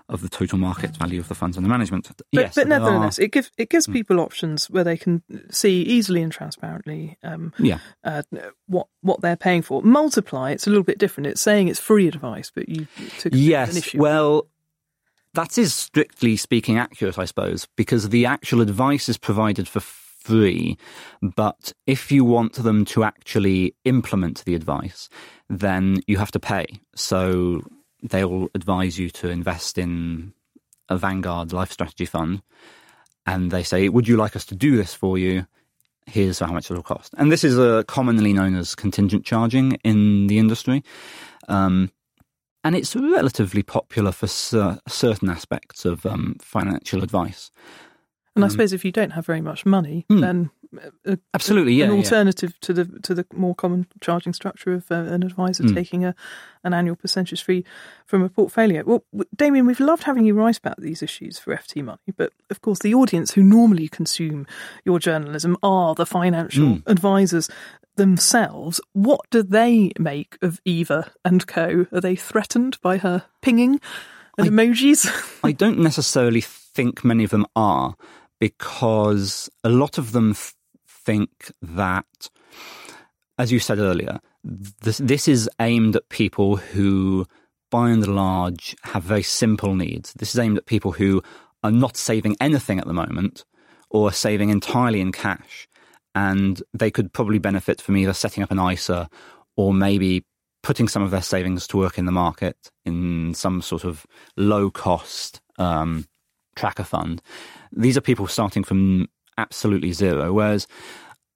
of 0.08 0.22
the 0.24 0.30
total 0.30 0.58
market 0.58 0.98
value 0.98 1.20
of 1.20 1.28
the 1.28 1.36
funds 1.36 1.56
under 1.56 1.70
management. 1.70 2.08
But, 2.18 2.26
yes, 2.32 2.56
but 2.56 2.68
nevertheless, 2.68 3.20
are- 3.20 3.24
it 3.24 3.32
gives 3.32 3.52
it 3.58 3.70
gives 3.70 3.86
Hmm. 3.86 3.94
people 3.94 4.20
options 4.20 4.68
where 4.70 4.84
they 4.84 4.98
can 4.98 5.22
see 5.52 5.84
easily 5.84 6.24
and 6.24 6.32
transparently 6.32 7.18
um, 7.24 7.54
yeah, 7.60 7.78
uh, 8.04 8.24
what 8.66 8.88
what 9.02 9.22
they're 9.22 9.36
paying 9.38 9.62
for. 9.62 9.84
Multiply, 9.84 10.50
it's 10.52 10.66
a 10.66 10.72
little 10.72 10.84
bit 10.84 10.98
different. 10.98 11.28
It's 11.28 11.42
saying 11.42 11.68
it's 11.68 11.80
free 11.80 12.08
advice, 12.08 12.52
but 12.54 12.68
you 12.70 12.88
took 13.20 13.28
a 13.28 13.30
bit 13.30 13.34
of 13.34 13.40
yes. 13.40 13.94
Well, 13.94 14.48
that 15.34 15.58
is 15.58 15.74
strictly 15.74 16.36
speaking 16.36 16.78
accurate, 16.78 17.20
I 17.20 17.26
suppose, 17.26 17.68
because 17.76 18.10
the 18.10 18.26
actual 18.26 18.62
advice 18.62 19.10
is 19.10 19.18
provided 19.18 19.68
for 19.68 19.80
free. 19.80 20.78
But 21.22 21.74
if 21.86 22.12
you 22.12 22.26
want 22.26 22.54
them 22.54 22.86
to 22.86 23.04
actually 23.04 23.76
implement 23.86 24.44
the 24.46 24.56
advice, 24.56 25.10
then 25.50 26.02
you 26.08 26.18
have 26.18 26.32
to 26.32 26.40
pay. 26.40 26.66
So 26.96 27.62
they'll 28.02 28.50
advise 28.56 28.98
you 28.98 29.10
to 29.10 29.30
invest 29.30 29.78
in 29.78 30.34
a 30.88 30.98
Vanguard 30.98 31.54
Life 31.54 31.72
Strategy 31.72 32.06
Fund, 32.06 32.42
and 33.26 33.52
they 33.52 33.64
say, 33.64 33.90
"Would 33.90 34.08
you 34.08 34.18
like 34.18 34.36
us 34.36 34.46
to 34.46 34.56
do 34.56 34.76
this 34.76 34.94
for 34.94 35.18
you?" 35.18 35.46
Here's 36.08 36.40
how 36.40 36.52
much 36.52 36.72
it 36.72 36.74
will 36.74 36.82
cost. 36.82 37.14
And 37.18 37.32
this 37.32 37.44
is 37.44 37.60
uh, 37.60 37.84
commonly 37.84 38.34
known 38.34 38.56
as 38.56 38.74
contingent 38.74 39.26
charging 39.26 39.74
in 39.84 40.26
the 40.26 40.40
industry. 40.40 40.84
Um, 41.48 41.92
and 42.64 42.76
it's 42.76 42.96
relatively 42.96 43.64
popular 43.64 44.12
for 44.12 44.28
cer- 44.28 44.80
certain 44.88 45.30
aspects 45.30 45.86
of 45.86 46.06
um, 46.06 46.36
financial 46.42 47.04
advice. 47.04 47.52
and 48.36 48.44
I 48.44 48.48
um, 48.48 48.52
suppose 48.52 48.74
if 48.74 48.84
you 48.86 48.92
don't 48.92 49.12
have 49.12 49.26
very 49.26 49.42
much 49.42 49.66
money, 49.66 50.06
Hmm. 50.10 50.20
then 50.22 50.50
a, 51.06 51.18
Absolutely, 51.34 51.74
yeah, 51.74 51.86
an 51.86 51.92
yeah. 51.92 51.98
alternative 51.98 52.54
to 52.62 52.74
the 52.74 52.86
to 53.02 53.16
the 53.16 53.26
more 53.34 53.56
common 53.56 53.88
charging 54.02 54.34
structure 54.34 54.72
of 54.74 54.92
uh, 54.92 54.96
an 54.96 55.24
advisor 55.24 55.64
Hmm. 55.64 55.74
taking 55.74 56.06
a 56.06 56.14
an 56.64 56.74
annual 56.74 56.96
percentage 56.96 57.44
fee 57.44 57.64
from 58.06 58.22
a 58.22 58.30
portfolio. 58.30 58.84
Well, 58.86 59.04
Damien, 59.36 59.66
we've 59.66 59.80
loved 59.80 60.04
having 60.04 60.26
you 60.26 60.36
write 60.36 60.58
about 60.60 60.80
these 60.80 61.02
issues 61.02 61.40
for 61.40 61.56
FT 61.56 61.84
Money, 61.84 62.14
but 62.16 62.32
of 62.52 62.62
course, 62.62 62.80
the 62.80 62.94
audience 62.94 63.34
who 63.34 63.42
normally 63.42 63.88
consume 63.88 64.46
your 64.86 65.00
journalism 65.00 65.58
are 65.64 65.96
the 65.96 66.06
financial 66.06 66.68
Hmm. 66.76 66.80
advisors 66.86 67.50
themselves. 68.00 68.82
What 68.94 69.22
do 69.30 69.44
they 69.44 69.92
make 70.00 70.38
of 70.42 70.60
Eva 70.66 71.12
and 71.24 71.46
Co? 71.46 71.86
Are 71.92 72.02
they 72.02 72.16
threatened 72.16 72.80
by 72.82 72.98
her 72.98 73.26
pinging 73.42 73.80
and 74.38 74.48
I- 74.48 74.50
emojis? 74.50 75.40
I 75.44 75.52
don't 75.52 75.80
necessarily 75.80 76.42
think 76.42 77.04
many 77.04 77.24
of 77.24 77.30
them 77.30 77.46
are 77.56 77.96
because 78.40 79.50
a 79.64 79.70
lot 79.70 79.98
of 79.98 80.14
them 80.14 80.34
th- 80.34 80.54
think 80.88 81.52
that, 81.62 82.30
as 83.38 83.52
you 83.52 83.60
said 83.60 83.80
earlier, 83.80 84.20
this, 84.44 84.98
this 85.00 85.28
is 85.28 85.50
aimed 85.60 85.98
at 85.98 86.08
people 86.10 86.56
who, 86.56 87.26
by 87.70 87.90
and 87.90 88.08
large, 88.08 88.76
have 88.84 89.04
very 89.04 89.24
simple 89.24 89.76
needs. 89.76 90.14
This 90.14 90.34
is 90.34 90.40
aimed 90.40 90.58
at 90.58 90.66
people 90.66 90.94
who 90.94 91.22
are 91.64 91.72
not 91.72 91.98
saving 91.98 92.38
anything 92.40 92.80
at 92.80 92.88
the 92.88 92.94
moment 92.94 93.44
or 93.90 94.08
are 94.10 94.14
saving 94.14 94.50
entirely 94.50 95.02
in 95.02 95.12
cash. 95.12 95.68
And 96.16 96.62
they 96.74 96.92
could 96.92 97.14
probably 97.14 97.40
benefit 97.40 97.82
from 97.82 97.98
either 97.98 98.14
setting 98.14 98.44
up 98.44 98.52
an 98.52 98.60
ISA 98.60 99.10
or 99.56 99.74
maybe 99.74 100.26
putting 100.64 100.88
some 100.88 101.02
of 101.02 101.12
their 101.12 101.22
savings 101.22 101.68
to 101.68 101.78
work 101.78 101.98
in 101.98 102.06
the 102.06 102.12
market 102.12 102.70
in 102.86 103.34
some 103.34 103.62
sort 103.62 103.84
of 103.84 104.06
low 104.36 104.70
cost 104.70 105.42
um, 105.58 106.06
tracker 106.56 106.84
fund. 106.84 107.22
These 107.72 107.98
are 107.98 108.02
people 108.02 108.28
starting 108.28 108.64
from 108.64 109.08
absolutely 109.38 109.94
zero, 109.94 110.34
whereas 110.34 110.68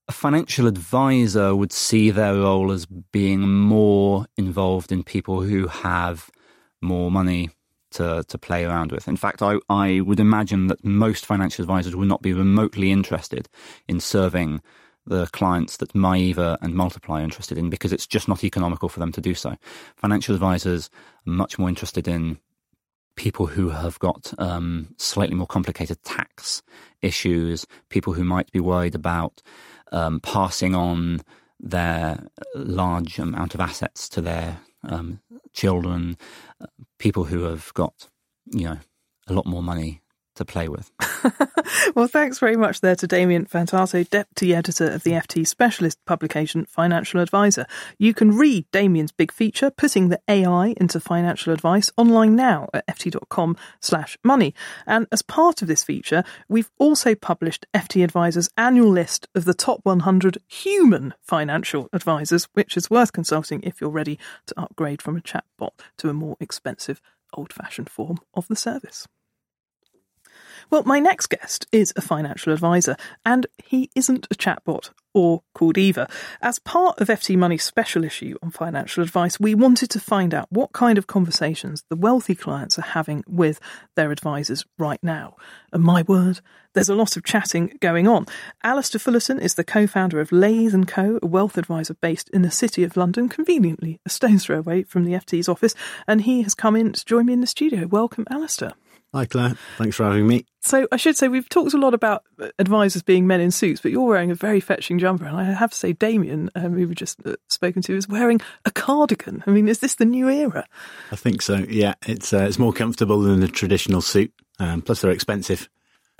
a 0.08 0.12
financial 0.12 0.68
advisor 0.68 1.56
would 1.56 1.72
see 1.72 2.12
their 2.12 2.36
role 2.36 2.72
as 2.72 2.86
being 2.86 3.42
more 3.42 4.26
involved 4.36 4.92
in 4.92 5.04
people 5.04 5.42
who 5.42 5.68
have 5.68 6.30
more 6.82 7.10
money 7.10 7.50
to, 7.94 8.24
to 8.28 8.38
play 8.38 8.66
around 8.66 8.92
with. 8.92 9.08
In 9.08 9.18
fact, 9.18 9.42
I, 9.42 9.58
I 9.70 10.02
would 10.02 10.20
imagine 10.20 10.68
that 10.68 10.84
most 10.84 11.26
financial 11.26 11.64
advisors 11.64 11.96
would 11.96 12.08
not 12.08 12.22
be 12.22 12.34
remotely 12.34 12.92
interested 12.92 13.50
in 13.88 14.00
serving 14.00 14.62
the 15.06 15.28
clients 15.28 15.78
that 15.78 15.94
MyEva 15.94 16.58
and 16.62 16.76
Multiply 16.76 17.22
are 17.22 17.24
interested 17.24 17.58
in 17.58 17.70
because 17.70 17.92
it's 17.92 18.08
just 18.08 18.28
not 18.28 18.44
economical 18.44 18.90
for 18.90 19.00
them 19.00 19.12
to 19.12 19.22
do 19.22 19.34
so. 19.34 19.56
Financial 19.96 20.34
advisors 20.34 20.90
are 21.28 21.32
much 21.32 21.60
more 21.60 21.70
interested 21.70 22.08
in 22.08 22.38
people 23.16 23.46
who 23.46 23.70
have 23.70 24.00
got 24.00 24.34
um, 24.40 24.94
slightly 24.98 25.36
more 25.36 25.48
complicated 25.48 26.02
tax 26.04 26.62
issues, 27.02 27.66
people 27.90 28.14
who 28.14 28.24
might 28.24 28.52
be 28.52 28.60
worried 28.60 28.96
about 28.96 29.42
um, 29.92 30.20
passing 30.20 30.74
on 30.74 31.22
their 31.60 32.28
large 32.56 33.20
amount 33.20 33.54
of 33.54 33.62
assets 33.62 34.10
to 34.10 34.22
their 34.22 34.60
um, 34.84 35.20
children, 35.54 36.18
people 37.00 37.26
who 37.26 37.44
have 37.44 37.74
got, 37.74 38.10
you 38.46 38.66
know, 38.66 38.78
a 39.28 39.34
lot 39.34 39.46
more 39.46 39.64
money 39.64 40.02
to 40.36 40.46
play 40.46 40.68
with. 40.68 40.92
well, 41.96 42.08
thanks 42.08 42.40
very 42.40 42.56
much 42.56 42.82
there 42.82 42.96
to 42.96 43.08
Damien 43.08 43.46
Fantato, 43.46 44.08
Deputy 44.10 44.54
Editor 44.54 44.92
of 44.92 45.04
the 45.04 45.12
FT 45.12 45.48
specialist 45.48 46.04
publication 46.06 46.66
Financial 46.66 47.20
Advisor. 47.20 47.66
You 47.98 48.14
can 48.14 48.38
read 48.38 48.66
Damien's 48.72 49.12
big 49.12 49.32
feature, 49.32 49.70
Putting 49.70 50.10
the 50.10 50.20
AI 50.28 50.74
into 50.78 51.00
Financial 51.00 51.54
Advice, 51.54 51.92
online 51.98 52.36
now 52.36 52.70
at 52.74 52.88
ft.com 52.88 53.58
slash 53.80 54.18
money. 54.24 54.54
And 54.86 55.08
as 55.12 55.22
part 55.22 55.62
of 55.62 55.68
this 55.68 55.84
feature, 55.84 56.24
we've 56.48 56.72
also 56.78 57.16
published 57.16 57.66
FT 57.74 58.04
Adviser's 58.04 58.50
annual 58.58 58.90
list 58.90 59.28
of 59.36 59.46
the 59.46 59.54
top 59.54 59.82
100 59.84 60.38
human 60.48 61.14
financial 61.22 61.90
advisors, 61.94 62.48
which 62.54 62.78
is 62.78 62.90
worth 62.90 63.14
consulting 63.14 63.62
if 63.64 63.80
you're 63.80 63.90
ready 63.90 64.20
to 64.48 64.60
upgrade 64.60 65.02
from 65.02 65.18
a 65.18 65.22
chatbot 65.22 65.72
to 65.98 66.10
a 66.10 66.14
more 66.14 66.38
expensive 66.40 67.02
old-fashioned 67.36 67.90
form 67.90 68.20
of 68.34 68.48
the 68.48 68.56
service. 68.56 69.08
Well, 70.74 70.82
my 70.88 71.00
next 71.00 71.28
guest 71.28 71.68
is 71.72 71.94
a 71.96 72.02
financial 72.02 72.52
advisor, 72.52 72.98
and 73.24 73.46
he 73.64 73.92
isn't 73.96 74.26
a 74.32 74.34
chatbot 74.34 74.90
or 75.14 75.44
called 75.54 75.78
Eva. 75.78 76.10
As 76.42 76.58
part 76.58 77.00
of 77.00 77.10
FT 77.10 77.38
Money's 77.38 77.64
special 77.64 78.04
issue 78.04 78.38
on 78.42 78.50
financial 78.50 79.04
advice, 79.04 79.40
we 79.40 79.54
wanted 79.54 79.92
to 79.92 80.00
find 80.00 80.34
out 80.34 80.48
what 80.52 80.74
kind 80.74 80.98
of 80.98 81.06
conversations 81.06 81.84
the 81.92 81.96
wealthy 81.96 82.34
clients 82.34 82.80
are 82.80 82.90
having 82.98 83.24
with 83.28 83.60
their 83.96 84.12
advisors 84.12 84.66
right 84.80 84.98
now. 85.04 85.36
And 85.72 85.84
my 85.84 86.02
word, 86.02 86.42
there's 86.74 86.90
a 86.90 86.96
lot 86.96 87.16
of 87.18 87.24
chatting 87.24 87.78
going 87.80 88.08
on. 88.08 88.26
Alistair 88.64 88.98
Fullerton 88.98 89.40
is 89.40 89.54
the 89.54 89.64
co-founder 89.64 90.20
of 90.20 90.32
Lathe 90.32 90.74
& 90.86 90.88
Co., 90.88 91.20
a 91.22 91.28
wealth 91.28 91.60
advisor 91.60 91.94
based 91.94 92.32
in 92.32 92.42
the 92.42 92.50
city 92.50 92.84
of 92.84 92.98
London, 92.98 93.30
conveniently 93.30 94.00
a 94.08 94.10
stone's 94.10 94.46
throw 94.46 94.58
away 94.58 94.82
from 94.82 95.06
the 95.06 95.14
FT's 95.14 95.48
office, 95.48 95.76
and 96.08 96.22
he 96.22 96.42
has 96.42 96.56
come 96.56 96.76
in 96.76 96.94
to 96.94 97.06
join 97.06 97.28
me 97.28 97.34
in 97.34 97.42
the 97.42 97.46
studio. 97.46 97.86
Welcome, 97.86 98.26
Alistair. 98.32 98.74
Hi, 99.14 99.26
Claire. 99.26 99.56
Thanks 99.78 99.96
for 99.96 100.06
having 100.06 100.26
me. 100.26 100.46
So 100.62 100.88
I 100.92 100.98
should 100.98 101.16
say 101.16 101.28
we've 101.28 101.48
talked 101.48 101.74
a 101.74 101.78
lot 101.78 101.94
about 101.94 102.24
advisors 102.58 103.04
being 103.04 103.28
men 103.28 103.42
in 103.42 103.52
suits, 103.52 103.80
but 103.80 103.92
you're 103.92 104.08
wearing 104.08 104.32
a 104.32 104.36
very 104.36 104.60
fetching 104.60 104.98
jumper, 104.98 105.26
and 105.26 105.38
I 105.38 105.44
have 105.44 105.70
to 105.70 105.78
say 105.78 105.94
Damien, 105.94 106.50
um, 106.56 106.74
who 106.74 106.88
we 106.88 106.96
just 106.96 107.20
uh, 107.26 107.36
spoken 107.48 107.84
to, 107.84 107.96
is 107.96 108.08
wearing 108.08 108.42
a 108.66 108.72
cardigan. 108.72 109.44
I 109.46 109.52
mean, 109.52 109.68
is 109.68 109.80
this 109.80 109.96
the 109.96 110.06
new 110.06 110.30
era? 110.30 110.66
I 111.12 111.16
think 111.16 111.44
so. 111.44 111.58
Yeah, 111.70 111.94
it's 112.08 112.34
uh, 112.34 112.46
it's 112.48 112.58
more 112.58 112.74
comfortable 112.74 113.20
than 113.20 113.44
a 113.44 113.48
traditional 113.48 114.02
suit. 114.02 114.34
Um, 114.58 114.82
plus, 114.82 115.02
they're 115.02 115.12
expensive. 115.12 115.70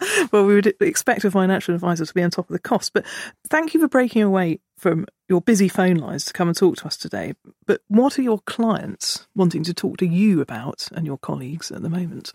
well, 0.32 0.44
we 0.44 0.54
would 0.54 0.74
expect 0.80 1.24
a 1.24 1.30
financial 1.30 1.74
advisor 1.74 2.06
to 2.06 2.14
be 2.14 2.22
on 2.22 2.30
top 2.30 2.48
of 2.48 2.52
the 2.52 2.58
cost, 2.58 2.92
but 2.92 3.04
thank 3.48 3.74
you 3.74 3.80
for 3.80 3.88
breaking 3.88 4.22
away 4.22 4.60
from 4.76 5.06
your 5.28 5.40
busy 5.40 5.68
phone 5.68 5.96
lines 5.96 6.24
to 6.26 6.32
come 6.32 6.48
and 6.48 6.56
talk 6.56 6.76
to 6.76 6.86
us 6.86 6.96
today. 6.96 7.34
But 7.66 7.82
what 7.88 8.18
are 8.18 8.22
your 8.22 8.38
clients 8.40 9.26
wanting 9.34 9.64
to 9.64 9.74
talk 9.74 9.98
to 9.98 10.06
you 10.06 10.40
about 10.40 10.88
and 10.92 11.06
your 11.06 11.18
colleagues 11.18 11.70
at 11.70 11.82
the 11.82 11.88
moment? 11.88 12.32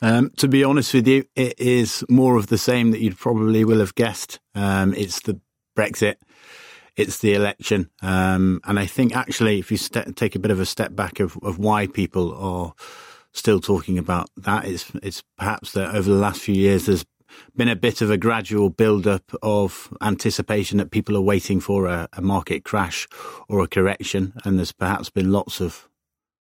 Um, 0.00 0.30
to 0.36 0.46
be 0.46 0.62
honest 0.62 0.94
with 0.94 1.08
you, 1.08 1.24
it 1.34 1.58
is 1.58 2.04
more 2.08 2.36
of 2.36 2.46
the 2.46 2.58
same 2.58 2.92
that 2.92 3.00
you'd 3.00 3.18
probably 3.18 3.64
will 3.64 3.80
have 3.80 3.94
guessed. 3.94 4.38
Um, 4.54 4.94
it's 4.94 5.20
the 5.20 5.40
Brexit, 5.76 6.16
it's 6.96 7.18
the 7.18 7.34
election, 7.34 7.90
um, 8.02 8.60
and 8.64 8.78
I 8.78 8.86
think 8.86 9.16
actually, 9.16 9.58
if 9.58 9.70
you 9.70 9.76
st- 9.76 10.16
take 10.16 10.36
a 10.36 10.40
bit 10.40 10.50
of 10.50 10.60
a 10.60 10.66
step 10.66 10.94
back 10.94 11.20
of, 11.20 11.36
of 11.42 11.58
why 11.58 11.86
people 11.86 12.34
are 12.34 12.74
still 13.38 13.60
talking 13.60 13.98
about 13.98 14.28
that, 14.36 14.64
it's 14.64 14.90
it's 15.02 15.22
perhaps 15.36 15.72
that 15.72 15.94
over 15.94 16.10
the 16.10 16.16
last 16.16 16.40
few 16.40 16.54
years 16.54 16.86
there's 16.86 17.04
been 17.54 17.68
a 17.68 17.76
bit 17.76 18.00
of 18.00 18.10
a 18.10 18.16
gradual 18.16 18.70
build-up 18.70 19.34
of 19.42 19.92
anticipation 20.00 20.78
that 20.78 20.90
people 20.90 21.16
are 21.16 21.20
waiting 21.20 21.60
for 21.60 21.86
a, 21.86 22.08
a 22.14 22.22
market 22.22 22.64
crash 22.64 23.06
or 23.48 23.62
a 23.62 23.68
correction, 23.68 24.32
and 24.44 24.58
there's 24.58 24.72
perhaps 24.72 25.10
been 25.10 25.30
lots 25.30 25.60
of 25.60 25.88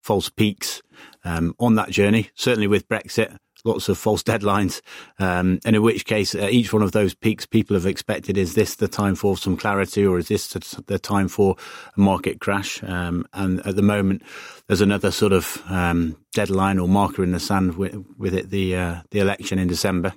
false 0.01 0.29
peaks 0.29 0.81
um, 1.25 1.53
on 1.59 1.75
that 1.75 1.89
journey. 1.89 2.29
Certainly 2.35 2.67
with 2.67 2.87
Brexit, 2.87 3.37
lots 3.67 3.89
of 3.89 3.97
false 3.97 4.23
deadlines, 4.23 4.81
um, 5.19 5.59
and 5.65 5.75
in 5.75 5.81
which 5.81 6.05
case, 6.05 6.33
uh, 6.33 6.47
each 6.49 6.73
one 6.73 6.81
of 6.81 6.93
those 6.93 7.13
peaks 7.13 7.45
people 7.45 7.75
have 7.75 7.85
expected 7.85 8.37
is 8.37 8.55
this 8.55 8.75
the 8.75 8.87
time 8.87 9.15
for 9.15 9.37
some 9.37 9.57
clarity, 9.57 10.05
or 10.05 10.17
is 10.17 10.29
this 10.29 10.47
the 10.47 10.99
time 10.99 11.27
for 11.27 11.55
a 11.95 11.99
market 11.99 12.39
crash? 12.39 12.81
Um, 12.83 13.27
and 13.33 13.65
at 13.65 13.75
the 13.75 13.81
moment, 13.81 14.23
there's 14.67 14.81
another 14.81 15.11
sort 15.11 15.33
of 15.33 15.61
um, 15.69 16.17
deadline 16.33 16.79
or 16.79 16.87
marker 16.87 17.23
in 17.23 17.31
the 17.31 17.39
sand 17.39 17.77
with, 17.77 18.03
with 18.17 18.33
it 18.33 18.49
the 18.49 18.75
uh, 18.75 19.01
the 19.11 19.19
election 19.19 19.59
in 19.59 19.67
December. 19.67 20.13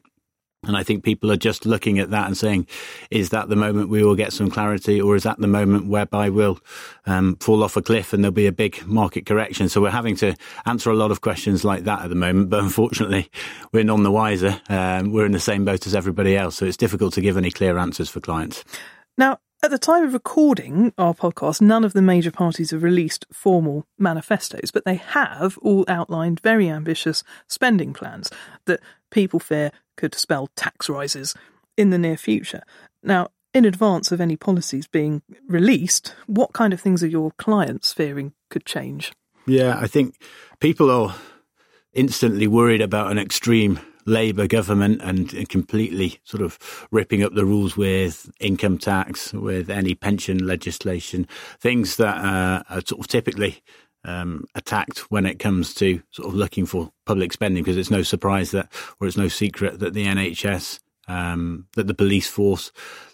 And 0.64 0.76
I 0.76 0.82
think 0.82 1.04
people 1.04 1.32
are 1.32 1.38
just 1.38 1.64
looking 1.64 1.98
at 1.98 2.10
that 2.10 2.26
and 2.26 2.36
saying, 2.36 2.66
is 3.10 3.30
that 3.30 3.48
the 3.48 3.56
moment 3.56 3.88
we 3.88 4.04
will 4.04 4.14
get 4.14 4.30
some 4.30 4.50
clarity 4.50 5.00
or 5.00 5.16
is 5.16 5.22
that 5.22 5.38
the 5.38 5.46
moment 5.46 5.86
whereby 5.86 6.28
we'll 6.28 6.58
um, 7.06 7.36
fall 7.36 7.64
off 7.64 7.78
a 7.78 7.82
cliff 7.82 8.12
and 8.12 8.22
there'll 8.22 8.32
be 8.32 8.46
a 8.46 8.52
big 8.52 8.86
market 8.86 9.24
correction? 9.24 9.70
So 9.70 9.80
we're 9.80 9.88
having 9.88 10.16
to 10.16 10.36
answer 10.66 10.90
a 10.90 10.94
lot 10.94 11.10
of 11.10 11.22
questions 11.22 11.64
like 11.64 11.84
that 11.84 12.02
at 12.02 12.10
the 12.10 12.14
moment. 12.14 12.50
But 12.50 12.62
unfortunately, 12.62 13.30
we're 13.72 13.84
none 13.84 14.02
the 14.02 14.12
wiser. 14.12 14.60
Um, 14.68 15.12
we're 15.12 15.24
in 15.24 15.32
the 15.32 15.40
same 15.40 15.64
boat 15.64 15.86
as 15.86 15.94
everybody 15.94 16.36
else. 16.36 16.56
So 16.56 16.66
it's 16.66 16.76
difficult 16.76 17.14
to 17.14 17.22
give 17.22 17.38
any 17.38 17.50
clear 17.50 17.78
answers 17.78 18.10
for 18.10 18.20
clients. 18.20 18.62
Now, 19.16 19.38
at 19.62 19.70
the 19.70 19.78
time 19.78 20.04
of 20.04 20.14
recording 20.14 20.92
our 20.96 21.14
podcast, 21.14 21.60
none 21.60 21.84
of 21.84 21.92
the 21.92 22.02
major 22.02 22.30
parties 22.30 22.70
have 22.70 22.82
released 22.82 23.26
formal 23.32 23.86
manifestos, 23.98 24.70
but 24.70 24.84
they 24.84 24.94
have 24.94 25.58
all 25.58 25.84
outlined 25.86 26.40
very 26.40 26.68
ambitious 26.68 27.22
spending 27.46 27.92
plans 27.92 28.30
that 28.64 28.80
people 29.10 29.38
fear 29.38 29.70
could 29.96 30.14
spell 30.14 30.48
tax 30.56 30.88
rises 30.88 31.34
in 31.76 31.90
the 31.90 31.98
near 31.98 32.16
future. 32.16 32.62
Now, 33.02 33.28
in 33.52 33.64
advance 33.64 34.12
of 34.12 34.20
any 34.20 34.36
policies 34.36 34.86
being 34.86 35.22
released, 35.46 36.14
what 36.26 36.52
kind 36.52 36.72
of 36.72 36.80
things 36.80 37.02
are 37.02 37.08
your 37.08 37.32
clients 37.32 37.92
fearing 37.92 38.32
could 38.48 38.64
change? 38.64 39.12
Yeah, 39.46 39.78
I 39.78 39.88
think 39.88 40.14
people 40.60 40.90
are 40.90 41.14
instantly 41.92 42.46
worried 42.46 42.80
about 42.80 43.10
an 43.10 43.18
extreme 43.18 43.80
Labour 44.06 44.46
government 44.46 45.00
and 45.02 45.48
completely 45.48 46.18
sort 46.24 46.42
of 46.42 46.58
ripping 46.90 47.22
up 47.22 47.34
the 47.34 47.44
rules 47.44 47.76
with 47.76 48.30
income 48.40 48.78
tax, 48.78 49.32
with 49.32 49.70
any 49.70 49.94
pension 49.94 50.46
legislation, 50.46 51.26
things 51.60 51.96
that 51.96 52.18
uh, 52.18 52.62
are 52.68 52.82
sort 52.86 53.00
of 53.00 53.08
typically 53.08 53.62
um, 54.04 54.44
attacked 54.54 55.10
when 55.10 55.26
it 55.26 55.38
comes 55.38 55.74
to 55.74 56.02
sort 56.10 56.28
of 56.28 56.34
looking 56.34 56.66
for 56.66 56.90
public 57.04 57.32
spending, 57.32 57.62
because 57.62 57.76
it's 57.76 57.90
no 57.90 58.02
surprise 58.02 58.50
that, 58.52 58.72
or 59.00 59.06
it's 59.06 59.16
no 59.16 59.28
secret 59.28 59.78
that 59.80 59.94
the 59.94 60.06
NHS, 60.06 60.80
um, 61.08 61.66
that 61.76 61.86
the 61.86 61.94
police 61.94 62.28
force, 62.28 62.72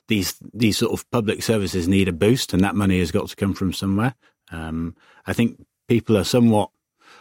these 0.09 0.37
these 0.55 0.79
sort 0.79 0.93
of 0.93 1.11
public 1.11 1.43
services 1.43 1.89
need 1.89 2.09
a 2.09 2.13
boost, 2.13 2.53
and 2.53 2.63
that 2.63 2.77
money 2.77 2.99
has 3.01 3.11
got 3.11 3.29
to 3.29 3.37
come 3.37 3.55
from 3.55 3.73
somewhere. 3.73 4.15
Um, 4.53 4.95
I 5.27 5.33
think 5.33 5.65
people 5.89 6.17
are 6.17 6.25
somewhat, 6.25 6.71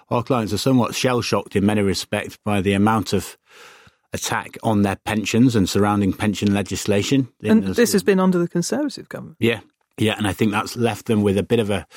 our 0.09 0.23
clients 0.23 0.53
are 0.53 0.57
somewhat 0.57 0.95
shell 0.95 1.21
shocked 1.21 1.55
in 1.55 1.65
many 1.65 1.81
respects 1.81 2.37
by 2.43 2.61
the 2.61 2.73
amount 2.73 3.13
of 3.13 3.37
attack 4.13 4.57
on 4.63 4.83
their 4.83 4.95
pensions 4.95 5.55
and 5.55 5.69
surrounding 5.69 6.13
pension 6.13 6.53
legislation. 6.53 7.27
And 7.43 7.63
this 7.63 7.93
has 7.93 8.03
been 8.03 8.19
under 8.19 8.37
the 8.37 8.47
Conservative 8.47 9.09
government. 9.09 9.37
Yeah, 9.39 9.59
yeah, 9.97 10.15
and 10.17 10.27
I 10.27 10.33
think 10.33 10.51
that's 10.51 10.75
left 10.75 11.05
them 11.05 11.21
with 11.21 11.37
a 11.37 11.43
bit 11.43 11.59
of 11.59 11.69
a 11.69 11.87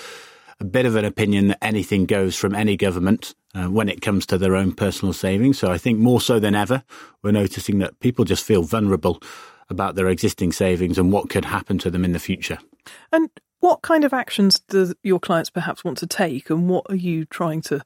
a 0.61 0.65
bit 0.65 0.87
of 0.87 0.97
an 0.97 1.05
opinion 1.05 1.49
that 1.49 1.63
anything 1.63 2.05
goes 2.05 2.35
from 2.35 2.55
any 2.55 2.77
government 2.77 3.35
uh, 3.55 3.67
when 3.67 3.89
it 3.89 4.01
comes 4.01 4.27
to 4.27 4.37
their 4.39 4.57
own 4.57 4.73
personal 4.73 5.13
savings. 5.13 5.59
So 5.59 5.71
I 5.71 5.79
think 5.79 6.01
more 6.01 6.21
so 6.21 6.41
than 6.41 6.57
ever, 6.57 6.83
we're 7.23 7.31
noticing 7.31 7.79
that 7.79 8.01
people 8.01 8.25
just 8.25 8.45
feel 8.45 8.63
vulnerable 8.63 9.23
about 9.71 9.95
their 9.95 10.09
existing 10.09 10.53
savings 10.53 10.99
and 10.99 11.13
what 11.13 11.31
could 11.31 11.45
happen 11.45 11.79
to 11.79 11.91
them 11.91 12.05
in 12.05 12.13
the 12.13 12.19
future. 12.19 12.59
And 13.13 13.31
what 13.61 13.83
kind 13.83 14.05
of 14.05 14.13
actions 14.13 14.61
do 14.61 14.95
your 15.03 15.19
clients 15.19 15.51
perhaps 15.51 15.85
want 15.85 15.99
to 15.99 16.07
take, 16.07 16.51
and 16.51 16.69
what 16.69 16.87
are 16.89 16.97
you 16.97 17.25
trying 17.25 17.63
to 17.63 17.83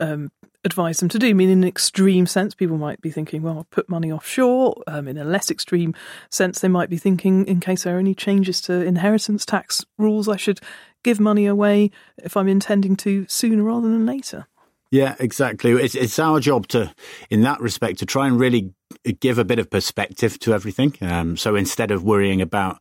um, 0.00 0.30
advise 0.64 0.98
them 0.98 1.08
to 1.08 1.18
do? 1.18 1.28
I 1.28 1.32
mean, 1.32 1.50
in 1.50 1.62
an 1.62 1.68
extreme 1.68 2.26
sense, 2.26 2.54
people 2.54 2.78
might 2.78 3.00
be 3.00 3.10
thinking, 3.10 3.42
well, 3.42 3.58
I'll 3.58 3.66
put 3.70 3.88
money 3.88 4.12
offshore. 4.12 4.82
Um, 4.86 5.08
in 5.08 5.18
a 5.18 5.24
less 5.24 5.50
extreme 5.50 5.94
sense, 6.30 6.60
they 6.60 6.68
might 6.68 6.90
be 6.90 6.98
thinking, 6.98 7.46
in 7.46 7.60
case 7.60 7.84
there 7.84 7.96
are 7.96 8.00
any 8.00 8.14
changes 8.14 8.60
to 8.62 8.84
inheritance 8.84 9.46
tax 9.46 9.84
rules, 9.98 10.28
I 10.28 10.36
should 10.36 10.60
give 11.02 11.20
money 11.20 11.46
away 11.46 11.90
if 12.18 12.36
I'm 12.36 12.48
intending 12.48 12.96
to 12.96 13.26
sooner 13.28 13.62
rather 13.62 13.88
than 13.88 14.06
later. 14.06 14.46
Yeah, 14.90 15.16
exactly. 15.18 15.72
It's, 15.72 15.94
it's 15.94 16.18
our 16.18 16.40
job 16.40 16.68
to, 16.68 16.94
in 17.30 17.42
that 17.42 17.60
respect, 17.60 17.98
to 17.98 18.06
try 18.06 18.26
and 18.26 18.38
really 18.38 18.72
give 19.20 19.38
a 19.38 19.44
bit 19.44 19.58
of 19.58 19.70
perspective 19.70 20.38
to 20.40 20.54
everything. 20.54 20.96
Um, 21.00 21.36
so 21.36 21.56
instead 21.56 21.90
of 21.90 22.04
worrying 22.04 22.40
about 22.40 22.78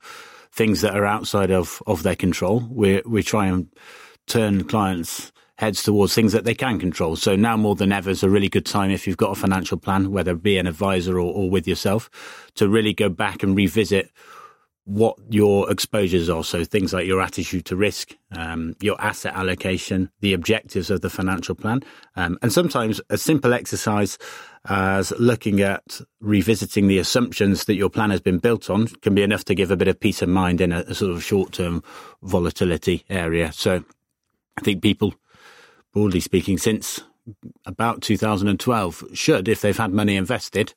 things 0.56 0.82
that 0.82 0.96
are 0.96 1.06
outside 1.06 1.52
of, 1.52 1.82
of 1.86 2.04
their 2.04 2.16
control, 2.16 2.66
we 2.72 3.02
we 3.06 3.22
try 3.22 3.48
and 3.48 3.68
turn 4.28 4.64
clients' 4.64 5.32
heads 5.58 5.84
towards 5.84 6.14
things 6.14 6.34
that 6.34 6.44
they 6.44 6.56
can 6.56 6.80
control. 6.80 7.16
So 7.16 7.36
now 7.36 7.56
more 7.56 7.76
than 7.76 7.92
ever 7.92 8.10
is 8.10 8.24
a 8.24 8.30
really 8.30 8.50
good 8.50 8.66
time 8.66 8.92
if 8.92 9.08
you've 9.08 9.18
got 9.18 9.32
a 9.32 9.40
financial 9.40 9.78
plan, 9.78 10.12
whether 10.12 10.32
it 10.32 10.44
be 10.44 10.58
an 10.58 10.68
advisor 10.68 11.16
or, 11.16 11.34
or 11.34 11.50
with 11.50 11.68
yourself, 11.68 12.10
to 12.56 12.68
really 12.68 12.94
go 12.94 13.10
back 13.10 13.44
and 13.44 13.56
revisit 13.56 14.12
what 14.86 15.18
your 15.30 15.72
exposures 15.72 16.30
are. 16.30 16.44
So 16.44 16.64
things 16.64 16.94
like 16.94 17.08
your 17.08 17.22
attitude 17.22 17.66
to 17.66 17.76
risk, 17.76 18.16
um, 18.32 18.76
your 18.82 19.00
asset 19.02 19.34
allocation, 19.34 20.12
the 20.20 20.34
objectives 20.34 20.90
of 20.90 21.02
the 21.02 21.10
financial 21.10 21.56
plan. 21.56 21.82
Um, 22.16 22.38
and 22.42 22.52
sometimes 22.54 23.02
a 23.10 23.18
simple 23.18 23.54
exercise 23.54 24.18
as 24.68 25.12
looking 25.20 25.62
at 25.62 26.02
revisiting 26.20 26.88
the 26.88 26.98
assumptions 26.98 27.66
that 27.66 27.76
your 27.76 27.90
plan 27.90 28.10
has 28.10 28.22
been 28.22 28.40
built 28.40 28.70
on 28.70 28.88
can 28.88 29.14
be 29.14 29.24
enough 29.24 29.46
to 29.46 29.56
give 29.56 29.72
a 29.72 29.78
bit 29.78 29.88
of 29.88 30.00
peace 30.00 30.22
of 30.22 30.30
mind 30.30 30.62
in 30.62 30.72
a, 30.72 30.80
a 30.82 30.96
sort 30.96 31.12
of 31.12 31.24
short 31.24 31.54
term 31.54 31.84
volatility 32.24 33.06
area. 33.10 33.52
So 33.52 33.84
I 34.58 34.62
think 34.62 34.82
people, 34.82 35.14
broadly 35.94 36.20
speaking, 36.20 36.58
since 36.58 37.02
about 37.66 38.02
2012 38.02 39.04
should, 39.14 39.48
if 39.48 39.62
they've 39.62 39.78
had 39.78 39.92
money 39.92 40.16
invested, 40.16 40.74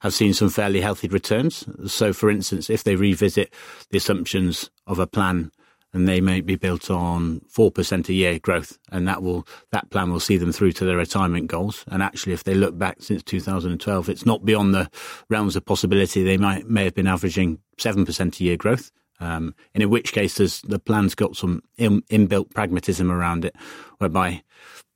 have 0.00 0.14
seen 0.14 0.32
some 0.32 0.48
fairly 0.48 0.80
healthy 0.80 1.08
returns. 1.08 1.66
So, 1.86 2.12
for 2.12 2.30
instance, 2.30 2.70
if 2.70 2.84
they 2.84 2.96
revisit 2.96 3.52
the 3.90 3.98
assumptions 3.98 4.70
of 4.86 4.98
a 4.98 5.06
plan 5.06 5.52
and 5.92 6.06
they 6.06 6.20
may 6.20 6.40
be 6.40 6.56
built 6.56 6.90
on 6.90 7.40
4% 7.52 8.08
a 8.08 8.12
year 8.12 8.38
growth 8.38 8.78
and 8.90 9.08
that 9.08 9.22
will 9.22 9.46
that 9.72 9.90
plan 9.90 10.10
will 10.10 10.20
see 10.20 10.36
them 10.36 10.52
through 10.52 10.72
to 10.72 10.84
their 10.84 10.96
retirement 10.96 11.48
goals. 11.48 11.84
And 11.88 12.02
actually 12.02 12.32
if 12.32 12.44
they 12.44 12.54
look 12.54 12.78
back 12.78 12.98
since 13.00 13.22
2012 13.22 14.08
it's 14.08 14.26
not 14.26 14.44
beyond 14.44 14.74
the 14.74 14.90
realms 15.28 15.56
of 15.56 15.64
possibility. 15.64 16.22
They 16.22 16.36
might 16.36 16.68
may 16.68 16.84
have 16.84 16.94
been 16.94 17.06
averaging 17.06 17.58
7% 17.78 18.40
a 18.40 18.44
year 18.44 18.56
growth. 18.56 18.90
Um, 19.18 19.54
and 19.74 19.82
in 19.82 19.90
which 19.90 20.12
case 20.12 20.36
the 20.36 20.78
plan's 20.78 21.14
got 21.14 21.36
some 21.36 21.62
in, 21.76 22.02
inbuilt 22.02 22.54
pragmatism 22.54 23.10
around 23.10 23.44
it 23.44 23.54
whereby 23.98 24.42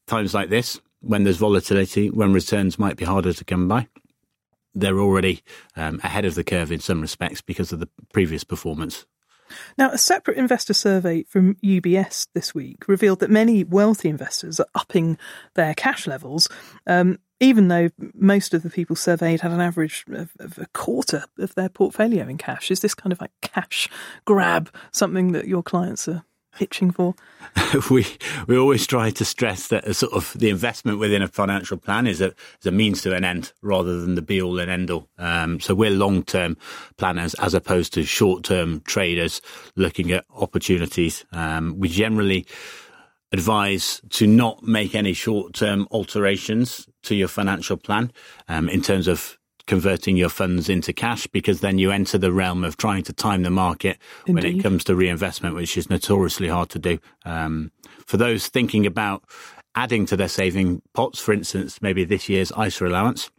times 0.07 0.33
like 0.33 0.49
this 0.49 0.81
when 1.01 1.25
there's 1.25 1.37
volatility 1.37 2.09
when 2.09 2.33
returns 2.33 2.79
might 2.79 2.97
be 2.97 3.05
harder 3.05 3.35
to 3.35 3.45
come 3.45 3.69
by 3.69 3.87
they're 4.75 5.01
already 5.01 5.43
um, 5.77 6.01
ahead 6.03 6.25
of 6.25 6.35
the 6.35 6.45
curve 6.45 6.73
in 6.73 6.81
some 6.81 7.01
respects 7.01 7.41
because 7.41 7.73
of 7.73 7.81
the 7.81 7.89
previous 8.13 8.45
performance. 8.45 9.07
Now, 9.79 9.91
a 9.91 9.99
separate 9.99 10.37
investor 10.37 10.75
survey 10.75 11.25
from 11.25 11.55
UBS 11.57 12.29
this 12.35 12.55
week 12.55 12.89
revealed 12.89 13.21
that 13.21 13.31
many 13.31 13.65
wealthy 13.65 14.09
investors 14.09 14.61
are 14.61 14.67
upping 14.75 15.19
their 15.55 15.75
cash 15.75 16.07
levels, 16.07 16.49
um, 16.87 17.19
even 17.41 17.69
though 17.69 17.91
most 18.15 18.55
of 18.55 18.63
the 18.63 18.71
people 18.71 18.97
surveyed 18.97 19.41
had 19.41 19.53
an 19.53 19.61
average 19.61 20.05
of, 20.09 20.33
of, 20.39 20.59
a 20.59 20.67
quarter 20.73 21.25
of 21.39 21.55
their 21.55 21.69
portfolio 21.69 22.27
in 22.29 22.39
cash. 22.39 22.71
Is 22.71 22.81
this 22.81 22.95
kind 22.95 23.13
of 23.13 23.21
like 23.21 23.33
cash 23.43 23.89
grab 24.25 24.71
something 24.93 25.33
that 25.33 25.47
your 25.47 25.63
clients 25.63 26.09
are 26.09 26.25
itching 26.61 26.91
for? 26.91 27.15
we 27.91 28.07
we 28.47 28.57
always 28.57 28.87
try 28.87 29.11
to 29.11 29.25
stress 29.25 29.69
that 29.69 29.87
a 29.87 29.95
sort 29.95 30.13
of 30.13 30.33
the 30.35 30.51
investment 30.51 30.99
within 30.99 31.23
a 31.23 31.29
financial 31.29 31.77
plan 31.77 32.07
is 32.07 32.21
a 32.21 32.35
is 32.61 32.67
a 32.67 32.71
means 32.71 33.03
to 33.03 33.15
an 33.15 33.25
end 33.25 33.53
rather 33.63 34.01
than 34.01 34.15
the 34.15 34.23
be 34.23 34.41
all 34.41 34.59
and 34.59 34.71
end 34.71 34.91
all. 34.91 35.09
Um, 35.19 35.61
so 35.61 35.75
we're 35.75 35.91
long 35.91 36.23
term 36.23 36.57
planners 36.97 37.35
as 37.35 37.55
opposed 37.55 37.93
to 37.95 38.05
short 38.05 38.45
term 38.45 38.81
traders 38.81 39.41
looking 39.77 40.13
at 40.13 40.25
opportunities. 40.35 41.25
Um, 41.33 41.79
we 41.79 41.89
generally 41.89 42.47
advise 43.33 44.01
to 44.11 44.27
not 44.27 44.63
make 44.63 44.95
any 44.95 45.13
short 45.13 45.55
term 45.55 45.89
alterations 45.91 46.89
to 47.03 47.15
your 47.15 47.29
financial 47.29 47.77
plan 47.77 48.13
um, 48.49 48.69
in 48.69 48.81
terms 48.81 49.09
of 49.09 49.39
converting 49.67 50.17
your 50.17 50.29
funds 50.29 50.69
into 50.69 50.93
cash 50.93 51.27
because 51.27 51.61
then 51.61 51.79
you 51.79 51.91
enter 51.91 52.19
the 52.19 52.33
realm 52.33 52.65
of 52.65 52.77
trying 52.77 53.03
to 53.05 53.13
time 53.13 53.43
the 53.43 53.51
market 53.51 53.99
Indeed. 54.27 54.45
when 54.45 54.59
it 54.59 54.63
comes 54.63 54.85
to 54.85 54.95
reinvestment, 54.95 55.55
which 55.55 55.77
is 55.77 55.89
notoriously 55.89 56.49
hard 56.49 56.69
to 56.71 56.79
do. 56.79 56.99
Um, 57.25 57.73
for 58.07 58.17
those 58.17 58.49
thinking 58.49 58.87
about 58.87 59.25
adding 59.75 60.07
to 60.07 60.17
their 60.17 60.29
saving 60.29 60.83
pots, 60.93 61.19
for 61.19 61.33
instance, 61.33 61.81
maybe 61.81 62.05
this 62.05 62.29
year's 62.29 62.53
ISA 62.59 62.87
allowance, 62.87 63.31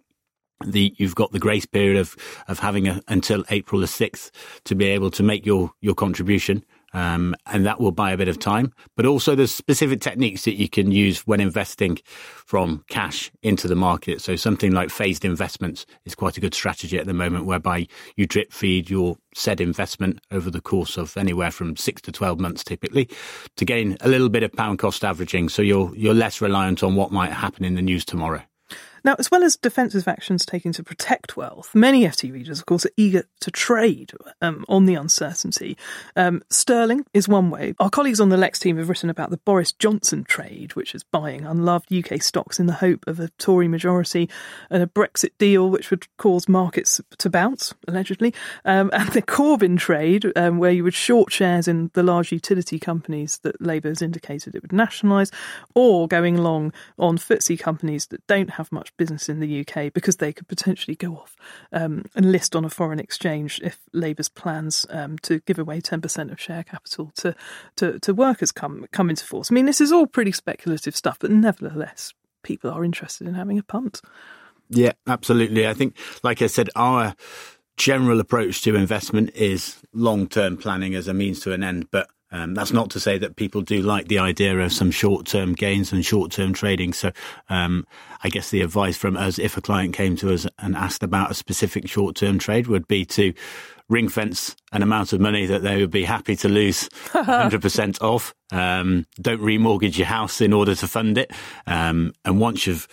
the 0.66 0.96
you've 0.98 1.16
got 1.16 1.32
the 1.32 1.40
grace 1.40 1.66
period 1.66 1.98
of 1.98 2.16
of 2.48 2.60
having 2.60 2.88
a, 2.88 3.02
until 3.08 3.44
April 3.50 3.82
the 3.82 3.88
sixth 3.88 4.32
to 4.64 4.76
be 4.76 4.86
able 4.86 5.12
to 5.12 5.24
make 5.24 5.46
your 5.46 5.72
your 5.82 5.96
contribution. 5.96 6.64
Um, 6.96 7.36
and 7.48 7.66
that 7.66 7.82
will 7.82 7.92
buy 7.92 8.14
a 8.14 8.18
bit 8.18 8.30
of 8.30 8.40
time. 8.40 8.72
But 8.96 9.06
also, 9.06 9.36
there's 9.36 9.52
specific 9.52 10.00
techniques 10.00 10.46
that 10.46 10.56
you 10.56 10.70
can 10.70 10.92
use 10.92 11.28
when 11.28 11.42
investing 11.42 12.00
from 12.46 12.86
cash 12.88 13.30
into 13.44 13.68
the 13.68 13.76
market. 13.76 14.22
So, 14.22 14.38
something 14.38 14.72
like 14.72 14.90
phased 14.90 15.26
investments 15.26 15.86
is 16.06 16.16
quite 16.16 16.38
a 16.38 16.40
good 16.40 16.54
strategy 16.54 16.98
at 16.98 17.06
the 17.06 17.14
moment, 17.14 17.44
whereby 17.44 17.88
you 18.16 18.26
drip 18.26 18.54
feed 18.54 18.90
your 18.90 19.18
said 19.34 19.60
investment 19.60 20.22
over 20.32 20.50
the 20.50 20.62
course 20.62 20.96
of 20.96 21.18
anywhere 21.18 21.52
from 21.52 21.76
six 21.76 22.02
to 22.04 22.14
12 22.14 22.40
months 22.40 22.64
typically 22.64 23.10
to 23.58 23.66
gain 23.66 23.98
a 24.00 24.08
little 24.08 24.30
bit 24.30 24.44
of 24.44 24.54
pound 24.54 24.80
cost 24.80 25.04
averaging. 25.04 25.50
So, 25.50 25.62
you're, 25.62 25.94
you're 25.98 26.14
less 26.14 26.40
reliant 26.40 26.82
on 26.82 26.96
what 26.96 27.12
might 27.12 27.34
happen 27.34 27.66
in 27.66 27.76
the 27.76 27.82
news 27.82 28.06
tomorrow. 28.06 28.42
Now, 29.06 29.16
as 29.20 29.30
well 29.30 29.44
as 29.44 29.56
defensive 29.56 30.08
actions 30.08 30.48
taken 30.48 30.72
to 30.72 30.84
protect 30.84 31.38
wealth, 31.38 31.76
many 31.76 32.06
FT 32.06 32.34
readers, 32.34 32.58
of 32.58 32.66
course, 32.66 32.88
are 32.88 32.92
eager 32.98 33.26
to 33.42 33.52
trade 33.52 34.12
um, 34.42 34.66
on 34.68 34.86
the 34.86 34.96
uncertainty. 34.96 35.78
Um, 36.16 36.42
sterling 36.50 37.06
is 37.14 37.28
one 37.28 37.52
way. 37.52 37.76
Our 37.80 37.92
colleagues 37.92 38.20
on 38.20 38.30
the 38.30 38.36
Lex 38.36 38.58
team 38.58 38.80
have 38.80 38.90
written 38.90 39.12
about 39.12 39.30
the 39.30 39.38
Boris 39.38 39.74
Johnson 39.74 40.24
trade, 40.24 40.76
which 40.76 40.96
is 40.96 41.04
buying 41.04 41.46
unloved 41.46 41.94
UK 41.94 42.20
stocks 42.20 42.60
in 42.60 42.66
the 42.66 42.74
hope 42.74 43.06
of 43.06 43.20
a 43.20 43.30
Tory 43.38 43.68
majority, 43.68 44.28
and 44.72 44.82
a 44.82 44.88
Brexit 44.88 45.38
deal, 45.38 45.70
which 45.70 45.92
would 45.92 46.08
cause 46.18 46.50
markets 46.50 47.00
to 47.20 47.30
bounce, 47.30 47.76
allegedly, 47.88 48.34
um, 48.66 48.90
and 48.92 49.10
the 49.10 49.22
Corbyn 49.22 49.78
trade, 49.78 50.32
um, 50.36 50.58
where 50.58 50.72
you 50.72 50.84
would 50.84 50.96
short 50.96 51.32
shares 51.32 51.68
in 51.68 51.92
the 51.94 52.02
large 52.02 52.32
utility 52.32 52.80
companies 52.80 53.38
that 53.44 53.62
Labour 53.62 53.90
has 53.90 54.02
indicated 54.02 54.56
it 54.56 54.64
would 54.64 54.74
nationalise, 54.74 55.32
or 55.76 56.08
going 56.08 56.38
long 56.38 56.74
on 56.98 57.20
FTSE 57.20 57.60
companies 57.60 58.08
that 58.08 58.26
don't 58.26 58.50
have 58.50 58.72
much 58.72 58.95
business 58.98 59.30
in 59.30 59.40
the 59.40 59.62
UK 59.62 59.94
because 59.94 60.18
they 60.18 60.34
could 60.34 60.48
potentially 60.48 60.96
go 60.96 61.16
off 61.16 61.36
um, 61.72 62.06
and 62.16 62.32
list 62.32 62.56
on 62.56 62.66
a 62.66 62.70
foreign 62.70 63.00
exchange 63.00 63.60
if 63.64 63.80
Labour's 63.94 64.30
plans 64.30 64.86
um, 64.90 65.18
to 65.20 65.40
give 65.42 65.60
away 65.60 65.82
10% 65.82 66.32
of 66.32 66.40
share 66.40 66.64
capital 66.64 67.12
to, 67.16 67.36
to, 67.76 68.00
to 68.00 68.14
workers 68.14 68.52
come, 68.52 68.86
come 68.92 69.10
into 69.10 69.26
force. 69.26 69.52
I 69.52 69.54
mean, 69.54 69.66
this 69.66 69.82
is 69.82 69.92
all 69.92 70.08
pretty 70.08 70.32
speculative 70.32 70.96
stuff, 70.96 71.18
but 71.20 71.32
nevertheless, 71.32 72.14
people 72.44 72.72
are 72.72 72.84
interested 72.84 73.28
in 73.28 73.34
having 73.34 73.58
a 73.58 73.64
punt. 73.64 74.02
Yeah, 74.70 74.94
absolutely. 75.08 75.68
I 75.68 75.74
think, 75.74 75.96
like 76.24 76.42
I 76.42 76.48
said, 76.48 76.70
our 76.76 77.16
general 77.78 78.20
approach 78.20 78.62
to 78.62 78.76
investment 78.76 79.32
is 79.36 79.82
long 79.94 80.28
term 80.28 80.58
planning 80.58 80.96
as 80.96 81.08
a 81.08 81.14
means 81.14 81.42
to 81.42 81.52
an 81.52 81.64
end. 81.64 81.90
But 81.92 82.10
um, 82.36 82.54
that's 82.54 82.74
not 82.74 82.90
to 82.92 83.00
say 83.00 83.18
that 83.18 83.38
people 83.38 83.62
do 83.62 83.82
like 83.82 84.10
the 84.10 84.20
idea 84.20 84.60
of 84.60 84.74
some 84.74 84.92
short 84.92 85.26
term 85.26 85.54
gains 85.54 85.94
and 85.94 86.06
short 86.06 86.32
term 86.32 86.52
trading. 86.52 86.92
So 86.92 87.12
um, 87.50 87.88
I 88.26 88.30
guess 88.30 88.50
the 88.50 88.62
advice 88.62 88.98
from 88.98 89.16
us, 89.16 89.40
if 89.40 89.56
a 89.56 89.62
client 89.62 89.94
came 89.94 90.18
to 90.18 90.34
us 90.34 90.46
and 90.60 90.76
asked 90.76 91.02
about 91.02 91.32
a 91.32 91.34
specific 91.34 91.88
short 91.88 92.18
term 92.18 92.38
trade, 92.38 92.68
would 92.68 92.90
be 92.90 93.06
to 93.06 93.34
ring 93.88 94.10
fence 94.10 94.54
an 94.74 94.84
amount 94.84 95.14
of 95.14 95.22
money 95.22 95.46
that 95.46 95.62
they 95.62 95.80
would 95.80 95.92
be 95.92 96.04
happy 96.04 96.36
to 96.36 96.50
lose 96.50 96.90
100% 97.14 98.00
of. 98.02 98.36
Um, 98.52 99.06
don't 99.22 99.42
remortgage 99.42 99.98
your 99.98 100.08
house 100.08 100.42
in 100.42 100.52
order 100.52 100.76
to 100.76 100.88
fund 100.90 101.18
it. 101.18 101.32
Um, 101.68 102.12
and 102.26 102.40
once 102.40 102.68
you've 102.68 102.88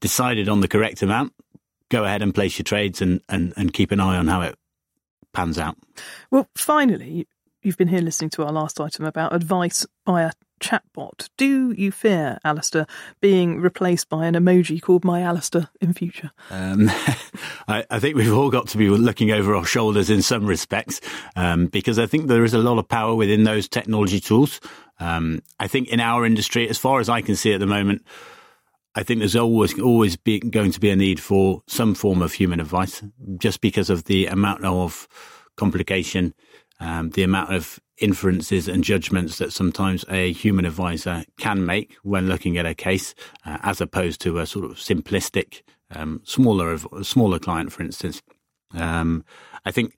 decided 0.00 0.48
on 0.48 0.60
the 0.60 0.68
correct 0.68 1.02
amount, 1.02 1.32
go 1.88 2.04
ahead 2.04 2.22
and 2.22 2.32
place 2.32 2.58
your 2.58 2.64
trades 2.64 3.02
and, 3.02 3.22
and, 3.28 3.54
and 3.56 3.72
keep 3.72 3.90
an 3.90 3.98
eye 3.98 4.18
on 4.18 4.28
how 4.28 4.42
it 4.42 4.54
pans 5.32 5.58
out. 5.58 5.76
Well, 6.30 6.46
finally, 6.54 7.26
you've 7.62 7.76
been 7.76 7.88
here 7.88 8.00
listening 8.00 8.30
to 8.30 8.44
our 8.44 8.52
last 8.52 8.80
item 8.80 9.04
about 9.04 9.34
advice 9.34 9.86
by 10.04 10.22
a 10.22 10.32
chatbot. 10.60 11.28
Do 11.36 11.72
you 11.72 11.90
fear, 11.90 12.38
Alistair, 12.44 12.86
being 13.20 13.60
replaced 13.60 14.08
by 14.08 14.26
an 14.26 14.34
emoji 14.34 14.80
called 14.80 15.04
My 15.04 15.22
Alistair 15.22 15.68
in 15.80 15.92
future? 15.92 16.30
Um, 16.50 16.88
I, 17.68 17.84
I, 17.90 17.98
think 17.98 18.16
we've 18.16 18.32
all 18.32 18.50
got 18.50 18.68
to 18.68 18.78
be 18.78 18.88
looking 18.88 19.30
over 19.30 19.54
our 19.54 19.64
shoulders 19.64 20.10
in 20.10 20.22
some 20.22 20.46
respects 20.46 21.00
um, 21.36 21.66
because 21.66 21.98
I 21.98 22.06
think 22.06 22.26
there 22.26 22.44
is 22.44 22.54
a 22.54 22.58
lot 22.58 22.78
of 22.78 22.88
power 22.88 23.14
within 23.14 23.44
those 23.44 23.68
technology 23.68 24.20
tools. 24.20 24.60
Um, 25.00 25.42
I 25.58 25.68
think 25.68 25.88
in 25.88 26.00
our 26.00 26.24
industry, 26.24 26.68
as 26.68 26.78
far 26.78 27.00
as 27.00 27.08
I 27.08 27.22
can 27.22 27.36
see 27.36 27.52
at 27.52 27.60
the 27.60 27.66
moment, 27.66 28.04
I 28.94 29.02
think 29.02 29.20
there's 29.20 29.36
always 29.36 29.78
always 29.80 30.16
be, 30.16 30.38
going 30.38 30.70
to 30.72 30.80
be 30.80 30.90
a 30.90 30.96
need 30.96 31.18
for 31.18 31.62
some 31.66 31.94
form 31.94 32.20
of 32.22 32.34
human 32.34 32.60
advice, 32.60 33.02
just 33.38 33.60
because 33.60 33.88
of 33.88 34.04
the 34.04 34.26
amount 34.26 34.64
of 34.64 35.08
complication, 35.56 36.34
um, 36.82 37.10
the 37.10 37.22
amount 37.22 37.54
of 37.54 37.78
inferences 37.98 38.66
and 38.66 38.82
judgments 38.82 39.38
that 39.38 39.52
sometimes 39.52 40.04
a 40.10 40.32
human 40.32 40.64
advisor 40.64 41.24
can 41.38 41.64
make 41.64 41.94
when 42.02 42.26
looking 42.26 42.58
at 42.58 42.66
a 42.66 42.74
case, 42.74 43.14
uh, 43.46 43.58
as 43.62 43.80
opposed 43.80 44.20
to 44.22 44.38
a 44.38 44.46
sort 44.46 44.64
of 44.64 44.72
simplistic, 44.72 45.62
um, 45.94 46.20
smaller 46.24 46.76
smaller 47.02 47.38
client, 47.38 47.72
for 47.72 47.82
instance. 47.82 48.20
Um, 48.74 49.24
I 49.64 49.70
think 49.70 49.96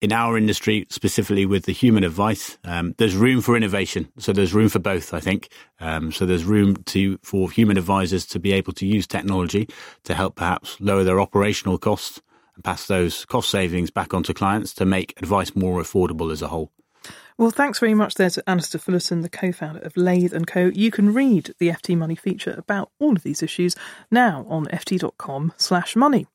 in 0.00 0.12
our 0.12 0.38
industry, 0.38 0.86
specifically 0.90 1.46
with 1.46 1.64
the 1.64 1.72
human 1.72 2.04
advice, 2.04 2.56
um, 2.62 2.94
there's 2.98 3.16
room 3.16 3.40
for 3.40 3.56
innovation. 3.56 4.08
So 4.18 4.32
there's 4.32 4.54
room 4.54 4.68
for 4.68 4.78
both, 4.78 5.12
I 5.12 5.20
think. 5.20 5.48
Um, 5.80 6.12
so 6.12 6.24
there's 6.24 6.44
room 6.44 6.76
to 6.84 7.18
for 7.24 7.50
human 7.50 7.78
advisors 7.78 8.26
to 8.26 8.38
be 8.38 8.52
able 8.52 8.74
to 8.74 8.86
use 8.86 9.08
technology 9.08 9.68
to 10.04 10.14
help 10.14 10.36
perhaps 10.36 10.76
lower 10.80 11.02
their 11.02 11.20
operational 11.20 11.78
costs 11.78 12.20
and 12.56 12.64
pass 12.64 12.86
those 12.86 13.24
cost 13.26 13.50
savings 13.50 13.90
back 13.90 14.12
onto 14.12 14.34
clients 14.34 14.74
to 14.74 14.84
make 14.84 15.14
advice 15.18 15.54
more 15.54 15.80
affordable 15.80 16.32
as 16.32 16.42
a 16.42 16.48
whole. 16.48 16.72
Well, 17.38 17.50
thanks 17.50 17.78
very 17.78 17.94
much 17.94 18.14
there 18.14 18.30
to 18.30 18.42
Alistair 18.48 18.80
Fullerton, 18.80 19.20
the 19.20 19.28
co-founder 19.28 19.80
of 19.80 19.96
Lathe 19.96 20.34
& 20.44 20.46
Co. 20.46 20.70
You 20.74 20.90
can 20.90 21.12
read 21.12 21.54
the 21.58 21.68
FT 21.68 21.96
Money 21.96 22.16
feature 22.16 22.54
about 22.56 22.90
all 22.98 23.12
of 23.12 23.22
these 23.22 23.42
issues 23.42 23.76
now 24.10 24.46
on 24.48 24.64
ft.com 24.66 25.52
slash 25.58 25.94
money. 25.94 26.26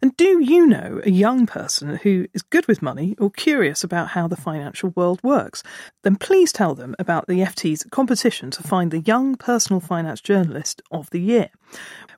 And 0.00 0.16
do 0.16 0.42
you 0.42 0.66
know 0.66 1.00
a 1.04 1.10
young 1.10 1.46
person 1.46 1.96
who 1.96 2.26
is 2.34 2.42
good 2.42 2.66
with 2.66 2.82
money 2.82 3.14
or 3.18 3.30
curious 3.30 3.84
about 3.84 4.08
how 4.08 4.26
the 4.26 4.36
financial 4.36 4.90
world 4.90 5.20
works? 5.22 5.62
Then 6.02 6.16
please 6.16 6.52
tell 6.52 6.74
them 6.74 6.96
about 6.98 7.26
the 7.26 7.40
FT's 7.40 7.84
competition 7.90 8.50
to 8.52 8.62
find 8.62 8.90
the 8.90 9.00
Young 9.00 9.36
Personal 9.36 9.80
Finance 9.80 10.20
Journalist 10.20 10.82
of 10.90 11.10
the 11.10 11.20
Year. 11.20 11.50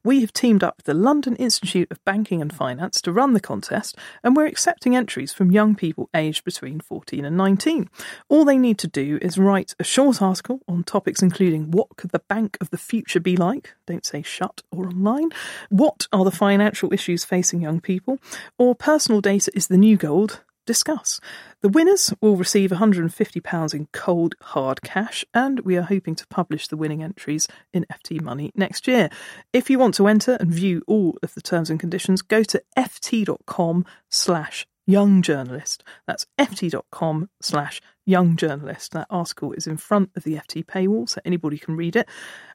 We 0.06 0.20
have 0.20 0.34
teamed 0.34 0.62
up 0.62 0.76
with 0.76 0.84
the 0.84 0.92
London 0.92 1.34
Institute 1.36 1.90
of 1.90 2.04
Banking 2.04 2.42
and 2.42 2.52
Finance 2.52 3.00
to 3.00 3.12
run 3.12 3.32
the 3.32 3.40
contest, 3.40 3.96
and 4.22 4.36
we're 4.36 4.44
accepting 4.44 4.94
entries 4.94 5.32
from 5.32 5.50
young 5.50 5.74
people 5.74 6.10
aged 6.14 6.44
between 6.44 6.80
14 6.80 7.24
and 7.24 7.38
19. 7.38 7.88
All 8.28 8.44
they 8.44 8.58
need 8.58 8.76
to 8.80 8.86
do 8.86 9.18
is 9.22 9.38
write 9.38 9.74
a 9.78 9.84
short 9.84 10.20
article 10.20 10.60
on 10.68 10.84
topics 10.84 11.22
including 11.22 11.70
what 11.70 11.96
could 11.96 12.10
the 12.10 12.18
bank 12.28 12.58
of 12.60 12.68
the 12.68 12.76
future 12.76 13.18
be 13.18 13.34
like? 13.34 13.72
Don't 13.86 14.04
say 14.04 14.20
shut 14.20 14.62
or 14.70 14.86
online. 14.86 15.30
What 15.70 16.06
are 16.12 16.24
the 16.24 16.30
financial 16.30 16.92
issues 16.92 17.24
facing 17.24 17.62
young 17.62 17.80
people? 17.80 18.18
Or 18.58 18.74
personal 18.74 19.22
data 19.22 19.50
is 19.54 19.68
the 19.68 19.78
new 19.78 19.96
gold? 19.96 20.42
Discuss. 20.66 21.20
The 21.61 21.68
winners 21.68 22.12
will 22.20 22.37
receive 22.37 22.70
£150 22.70 23.74
in 23.74 23.88
cold 23.92 24.35
hard 24.40 24.83
cash, 24.83 25.24
and 25.33 25.61
we 25.61 25.77
are 25.77 25.83
hoping 25.83 26.14
to 26.16 26.27
publish 26.29 26.68
the 26.68 26.77
winning 26.77 27.03
entries 27.03 27.48
in 27.72 27.87
FT 27.92 28.20
Money 28.20 28.53
next 28.55 28.87
year. 28.87 29.11
If 29.53 29.70
you 29.70 29.79
want 29.79 29.94
to 29.94 30.07
enter 30.07 30.37
and 30.40 30.50
view 30.50 30.83
all 30.87 31.18
of 31.22 31.35
the 31.35 31.42
terms 31.42 31.70
and 31.70 31.81
conditions, 31.81 32.22
go 32.22 32.42
to 32.42 32.62
ft.com 32.77 33.85
slash 34.11 34.66
young 34.87 35.23
journalist. 35.23 35.83
That's 36.07 36.27
ft.com 36.38 37.31
slash 37.40 37.81
young 38.07 38.37
journalist. 38.37 38.92
That 38.92 39.07
article 39.11 39.53
is 39.53 39.66
in 39.66 39.77
front 39.77 40.11
of 40.16 40.25
the 40.25 40.35
FT 40.35 40.64
paywall, 40.64 41.09
so 41.09 41.20
anybody 41.25 41.59
can 41.59 41.77
read 41.77 41.97
it. 41.97 42.09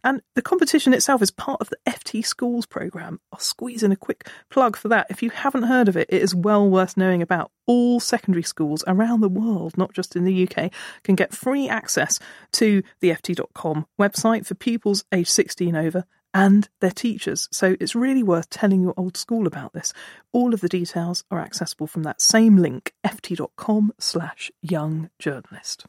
And 0.04 0.22
the 0.36 0.42
competition 0.42 0.94
itself 0.94 1.22
is 1.22 1.32
part 1.32 1.60
of 1.62 1.70
the 1.70 1.78
FT 1.88 2.26
Schools 2.26 2.66
programme. 2.66 3.20
I'll 3.32 3.40
squeeze 3.40 3.84
in 3.84 3.92
a 3.92 3.98
quick 3.98 4.28
plug 4.50 4.76
for 4.76 4.88
that. 4.90 5.08
If 5.10 5.24
you 5.24 5.30
haven't 5.30 5.64
heard 5.64 5.90
of 5.90 5.98
it, 5.98 6.08
it 6.10 6.22
is 6.22 6.36
well 6.36 6.70
worth 6.70 6.98
knowing 6.98 7.22
about. 7.22 7.52
All 7.66 8.00
secondary 8.00 8.44
schools 8.44 8.84
around 8.88 9.22
the 9.22 9.30
world, 9.30 9.78
not 9.78 9.94
just 9.94 10.16
in 10.16 10.24
the 10.24 10.48
UK, 10.48 10.72
can 11.04 11.16
get 11.16 11.34
free 11.34 11.70
access 11.70 12.20
to 12.54 12.84
the 13.00 13.10
FT.com 13.10 13.86
website 14.00 14.46
for 14.46 14.56
pupils 14.56 15.04
aged 15.12 15.30
16 15.30 15.76
over 15.76 16.06
and 16.34 16.70
their 16.80 16.92
teachers. 16.92 17.48
So 17.52 17.76
it's 17.80 17.96
really 17.96 18.24
worth 18.24 18.50
telling 18.50 18.82
your 18.82 18.94
old 18.98 19.18
school 19.18 19.48
about 19.48 19.74
this. 19.74 19.94
All 20.32 20.54
of 20.54 20.62
the 20.62 20.70
details 20.70 21.24
are 21.32 21.40
accessible 21.40 21.88
from 21.88 22.04
that 22.04 22.22
same 22.22 22.58
link, 22.58 22.94
ft.com 23.04 23.94
slash 23.98 24.52
young 24.62 25.10
journalist. 25.20 25.86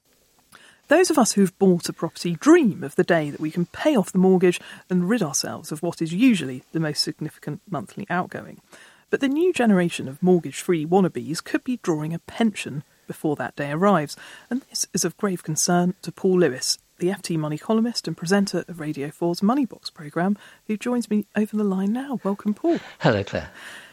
Those 0.89 1.11
of 1.11 1.19
us 1.19 1.33
who've 1.33 1.57
bought 1.57 1.89
a 1.89 1.93
property 1.93 2.35
dream 2.35 2.83
of 2.83 2.97
the 2.97 3.05
day 3.05 3.31
that 3.31 3.41
we 3.41 3.53
can 3.53 3.67
pay 3.67 3.95
off 3.95 4.11
the 4.11 4.19
mortgage 4.19 4.61
and 4.89 5.09
rid 5.09 5.23
ourselves 5.23 5.71
of 5.71 5.85
what 5.85 6.03
is 6.03 6.13
usually 6.13 6.65
the 6.73 6.81
most 6.81 7.05
significant 7.05 7.61
monthly 7.71 8.07
outgoing. 8.11 8.61
But 9.09 9.21
the 9.21 9.29
new 9.29 9.53
generation 9.53 10.09
of 10.09 10.23
mortgage 10.23 10.61
free 10.61 10.85
wannabes 10.85 11.45
could 11.45 11.63
be 11.63 11.79
drawing 11.83 12.13
a 12.13 12.19
pension 12.19 12.83
before 13.07 13.37
that 13.37 13.55
day 13.57 13.71
arrives, 13.73 14.17
and 14.49 14.63
this 14.63 14.87
is 14.93 15.05
of 15.05 15.17
grave 15.17 15.43
concern 15.45 15.95
to 16.03 16.13
Paul 16.13 16.41
Lewis, 16.41 16.79
the 17.01 17.09
FT 17.09 17.37
Money 17.37 17.59
columnist 17.59 18.07
and 18.07 18.17
presenter 18.17 18.65
of 18.69 18.79
Radio 18.79 19.09
4's 19.09 19.43
Money 19.43 19.65
Box 19.65 19.91
programme, 19.91 20.37
who 20.67 20.77
joins 20.77 21.11
me 21.11 21.27
over 21.35 21.57
the 21.57 21.65
line 21.65 21.93
now. 21.93 22.21
Welcome, 22.23 22.55
Paul. 22.55 22.79
Hello, 23.01 23.25
Claire. 23.25 23.51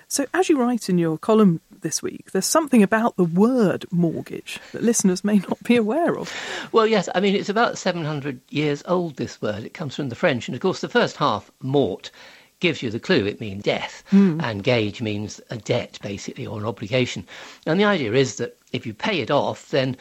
So, 0.10 0.26
as 0.34 0.50
you 0.50 0.60
write 0.60 0.90
in 0.90 0.98
your 0.98 1.18
column 1.18 1.60
this 1.82 2.04
week, 2.04 2.32
there's 2.32 2.46
something 2.46 2.84
about 2.84 3.16
the 3.16 3.24
word 3.24 3.86
mortgage 3.92 4.60
that 4.74 4.84
listeners 4.84 5.24
may 5.24 5.38
not 5.38 5.62
be 5.64 5.76
aware 5.76 6.18
of. 6.18 6.32
Well, 6.72 6.86
yes, 6.86 7.10
I 7.16 7.20
mean, 7.22 7.36
it's 7.36 7.50
about 7.50 7.78
700 7.78 8.40
years 8.50 8.84
old, 8.86 9.16
this 9.16 9.42
word. 9.42 9.64
It 9.64 9.74
comes 9.74 9.96
from 9.96 10.10
the 10.10 10.16
French. 10.16 10.48
And 10.48 10.56
of 10.56 10.62
course, 10.62 10.82
the 10.82 10.90
first 10.90 11.18
half, 11.18 11.50
mort, 11.62 12.12
gives 12.60 12.82
you 12.82 12.90
the 12.90 13.00
clue. 13.00 13.26
It 13.26 13.40
means 13.40 13.64
death. 13.64 14.04
Mm. 14.12 14.42
And 14.44 14.64
gage 14.64 15.02
means 15.02 15.40
a 15.50 15.58
debt, 15.58 16.00
basically, 16.02 16.46
or 16.46 16.60
an 16.60 16.66
obligation. 16.66 17.26
And 17.66 17.80
the 17.80 17.86
idea 17.86 18.14
is 18.14 18.36
that 18.38 18.58
if 18.74 18.86
you 18.86 18.94
pay 18.94 19.20
it 19.20 19.32
off, 19.32 19.70
then 19.70 19.96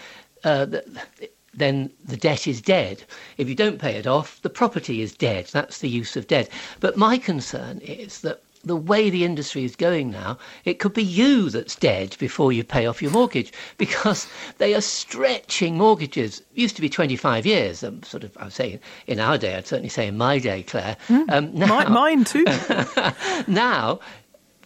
uh, 0.44 0.66
the, 0.66 1.30
then 1.56 1.90
the 2.04 2.16
debt 2.16 2.46
is 2.46 2.60
dead. 2.60 3.02
If 3.38 3.48
you 3.48 3.54
don't 3.54 3.78
pay 3.78 3.96
it 3.96 4.06
off, 4.06 4.40
the 4.42 4.50
property 4.50 5.00
is 5.00 5.14
dead. 5.14 5.46
That's 5.46 5.78
the 5.78 5.88
use 5.88 6.16
of 6.16 6.26
debt. 6.26 6.48
But 6.80 6.96
my 6.96 7.18
concern 7.18 7.78
is 7.78 8.20
that 8.20 8.42
the 8.66 8.76
way 8.76 9.08
the 9.08 9.24
industry 9.24 9.64
is 9.64 9.76
going 9.76 10.10
now, 10.10 10.36
it 10.64 10.80
could 10.80 10.92
be 10.92 11.02
you 11.02 11.48
that's 11.50 11.76
dead 11.76 12.16
before 12.18 12.52
you 12.52 12.64
pay 12.64 12.84
off 12.84 13.00
your 13.00 13.12
mortgage 13.12 13.52
because 13.78 14.26
they 14.58 14.74
are 14.74 14.80
stretching 14.80 15.78
mortgages. 15.78 16.40
It 16.40 16.60
used 16.62 16.76
to 16.76 16.82
be 16.82 16.88
25 16.88 17.46
years. 17.46 17.84
Um, 17.84 18.02
sort 18.02 18.24
of, 18.24 18.36
I 18.36 18.44
would 18.44 18.52
say 18.52 18.80
in 19.06 19.20
our 19.20 19.38
day, 19.38 19.54
I'd 19.54 19.66
certainly 19.66 19.88
say 19.88 20.08
in 20.08 20.16
my 20.16 20.38
day, 20.38 20.62
Claire. 20.64 20.96
Mm, 21.08 21.32
um, 21.32 21.54
now, 21.54 21.88
mine 21.88 22.24
too. 22.24 22.44
now, 23.46 24.00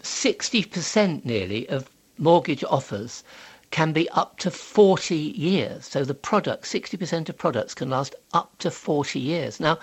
60% 0.02 1.24
nearly 1.24 1.68
of 1.68 1.90
mortgage 2.18 2.64
offers 2.64 3.22
can 3.70 3.92
be 3.92 4.08
up 4.10 4.38
to 4.38 4.50
40 4.50 5.14
years. 5.14 5.86
So 5.86 6.04
the 6.04 6.14
product, 6.14 6.64
60% 6.64 7.28
of 7.28 7.38
products 7.38 7.74
can 7.74 7.90
last 7.90 8.14
up 8.32 8.56
to 8.58 8.70
40 8.70 9.20
years. 9.20 9.60
Now, 9.60 9.78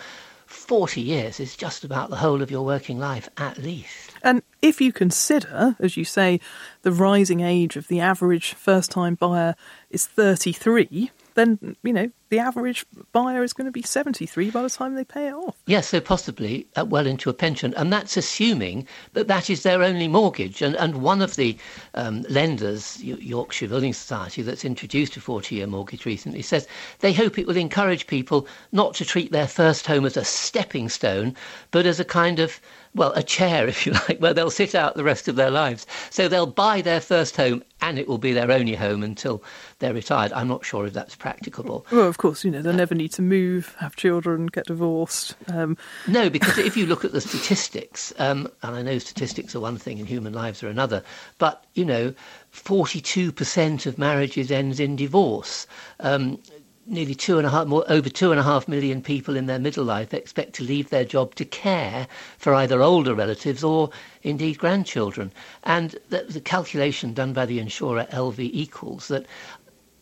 40 0.47 1.01
years 1.01 1.39
is 1.39 1.55
just 1.55 1.83
about 1.83 2.09
the 2.09 2.15
whole 2.15 2.41
of 2.41 2.49
your 2.49 2.65
working 2.65 2.99
life 2.99 3.29
at 3.37 3.57
least. 3.57 4.11
And 4.23 4.41
if 4.61 4.79
you 4.79 4.93
consider, 4.93 5.75
as 5.79 5.97
you 5.97 6.05
say, 6.05 6.39
the 6.83 6.91
rising 6.91 7.41
age 7.41 7.75
of 7.75 7.87
the 7.87 7.99
average 7.99 8.53
first 8.53 8.91
time 8.91 9.15
buyer 9.15 9.55
is 9.89 10.05
33, 10.05 11.11
then, 11.35 11.75
you 11.83 11.93
know, 11.93 12.11
the 12.29 12.39
average 12.39 12.85
buyer 13.11 13.43
is 13.43 13.53
going 13.53 13.65
to 13.65 13.71
be 13.71 13.81
73 13.81 14.51
by 14.51 14.61
the 14.61 14.69
time 14.69 14.95
they 14.95 15.03
pay 15.03 15.27
it 15.27 15.33
off. 15.33 15.55
Yes, 15.65 15.89
so 15.89 15.99
possibly 15.99 16.67
uh, 16.75 16.85
well 16.85 17.07
into 17.07 17.29
a 17.29 17.33
pension. 17.33 17.73
And 17.75 17.91
that's 17.91 18.17
assuming 18.17 18.87
that 19.13 19.27
that 19.27 19.49
is 19.49 19.63
their 19.63 19.83
only 19.83 20.07
mortgage. 20.07 20.61
And, 20.61 20.75
and 20.75 21.01
one 21.01 21.21
of 21.21 21.35
the 21.35 21.57
um, 21.93 22.23
lenders, 22.29 23.01
Yorkshire 23.03 23.67
Building 23.67 23.93
Society, 23.93 24.41
that's 24.41 24.65
introduced 24.65 25.17
a 25.17 25.21
40 25.21 25.55
year 25.55 25.67
mortgage 25.67 26.05
recently, 26.05 26.41
says 26.41 26.67
they 26.99 27.13
hope 27.13 27.37
it 27.37 27.47
will 27.47 27.57
encourage 27.57 28.07
people 28.07 28.47
not 28.71 28.93
to 28.95 29.05
treat 29.05 29.31
their 29.31 29.47
first 29.47 29.85
home 29.87 30.05
as 30.05 30.17
a 30.17 30.25
stepping 30.25 30.89
stone, 30.89 31.35
but 31.71 31.85
as 31.85 31.99
a 31.99 32.05
kind 32.05 32.39
of 32.39 32.59
well, 32.97 33.13
a 33.13 33.23
chair, 33.23 33.67
if 33.67 33.85
you 33.85 33.93
like, 33.93 34.19
where 34.19 34.33
they'll 34.33 34.51
sit 34.51 34.75
out 34.75 34.95
the 34.95 35.03
rest 35.03 35.27
of 35.27 35.35
their 35.35 35.51
lives. 35.51 35.85
So 36.09 36.27
they'll 36.27 36.47
buy 36.47 36.81
their 36.81 37.01
first 37.01 37.37
home 37.37 37.63
and 37.81 37.99
it 37.99 38.07
will 38.07 38.17
be 38.17 38.33
their 38.33 38.51
only 38.51 38.73
home 38.75 39.03
until 39.03 39.43
they're 39.79 39.93
retired. 39.93 40.33
I'm 40.33 40.47
not 40.47 40.65
sure 40.65 40.87
if 40.87 40.93
that's 40.93 41.15
practicable. 41.15 41.85
Well, 41.91 42.09
of 42.17 42.21
course, 42.21 42.43
you 42.43 42.49
know, 42.49 42.63
they'll 42.63 42.73
never 42.73 42.95
need 42.95 43.11
to 43.11 43.21
move, 43.21 43.75
have 43.77 43.95
children, 43.95 44.47
get 44.47 44.65
divorced. 44.65 45.35
Um... 45.53 45.77
No, 46.07 46.31
because 46.31 46.57
if 46.57 46.75
you 46.75 46.87
look 46.87 47.05
at 47.05 47.11
the 47.11 47.21
statistics, 47.21 48.11
um, 48.17 48.47
and 48.63 48.75
I 48.75 48.81
know 48.81 48.97
statistics 48.97 49.55
are 49.55 49.59
one 49.59 49.77
thing 49.77 49.99
and 49.99 50.07
human 50.07 50.33
lives 50.33 50.63
are 50.63 50.67
another, 50.67 51.03
but, 51.37 51.65
you 51.75 51.85
know, 51.85 52.15
42% 52.51 53.85
of 53.85 53.99
marriages 53.99 54.49
ends 54.49 54.79
in 54.79 54.95
divorce. 54.95 55.67
Um, 55.99 56.39
nearly 56.87 57.13
two 57.13 57.37
and 57.37 57.45
a 57.45 57.49
half, 57.49 57.67
more, 57.67 57.83
over 57.87 58.09
two 58.09 58.31
and 58.31 58.39
a 58.39 58.43
half 58.43 58.67
million 58.67 59.01
people 59.01 59.35
in 59.35 59.45
their 59.45 59.59
middle 59.59 59.83
life 59.83 60.13
expect 60.13 60.53
to 60.53 60.63
leave 60.63 60.89
their 60.89 61.05
job 61.05 61.35
to 61.35 61.45
care 61.45 62.07
for 62.37 62.53
either 62.53 62.81
older 62.81 63.13
relatives 63.13 63.63
or 63.63 63.91
indeed 64.23 64.57
grandchildren. 64.57 65.31
And 65.65 65.95
the, 66.09 66.25
the 66.27 66.41
calculation 66.41 67.13
done 67.13 67.33
by 67.33 67.45
the 67.45 67.59
insurer 67.59 68.07
LV 68.11 68.39
equals 68.39 69.09
that 69.09 69.25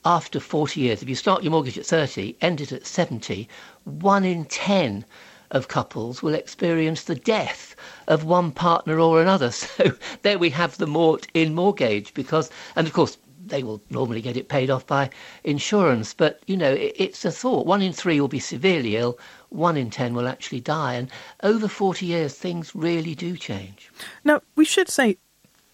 after 0.05 0.39
40 0.39 0.79
years, 0.79 1.01
if 1.01 1.09
you 1.09 1.15
start 1.15 1.43
your 1.43 1.51
mortgage 1.51 1.77
at 1.77 1.85
30, 1.85 2.37
end 2.41 2.61
it 2.61 2.71
at 2.71 2.85
70, 2.85 3.49
one 3.83 4.23
in 4.23 4.45
10 4.45 5.03
of 5.51 5.67
couples 5.67 6.21
will 6.21 6.33
experience 6.33 7.03
the 7.03 7.15
death 7.15 7.75
of 8.07 8.23
one 8.23 8.51
partner 8.51 8.99
or 8.99 9.21
another. 9.21 9.51
So 9.75 9.91
there 10.21 10.37
we 10.37 10.49
have 10.51 10.77
the 10.77 10.87
mort 10.87 11.27
in 11.33 11.55
mortgage 11.55 12.13
because, 12.13 12.49
and 12.75 12.85
of 12.87 12.93
course, 12.93 13.17
they 13.47 13.63
will 13.63 13.81
normally 13.89 14.21
get 14.21 14.37
it 14.37 14.49
paid 14.49 14.69
off 14.69 14.85
by 14.87 15.09
insurance. 15.43 16.13
But, 16.13 16.41
you 16.47 16.57
know, 16.57 16.71
it, 16.71 16.93
it's 16.95 17.25
a 17.25 17.31
thought. 17.31 17.65
One 17.65 17.81
in 17.81 17.93
three 17.93 18.19
will 18.19 18.27
be 18.27 18.39
severely 18.39 18.95
ill, 18.95 19.19
one 19.49 19.77
in 19.77 19.89
ten 19.89 20.13
will 20.13 20.27
actually 20.27 20.61
die. 20.61 20.93
And 20.93 21.09
over 21.43 21.67
40 21.67 22.05
years, 22.05 22.33
things 22.35 22.75
really 22.75 23.15
do 23.15 23.37
change. 23.37 23.91
Now, 24.23 24.41
we 24.55 24.65
should 24.65 24.89
say 24.89 25.17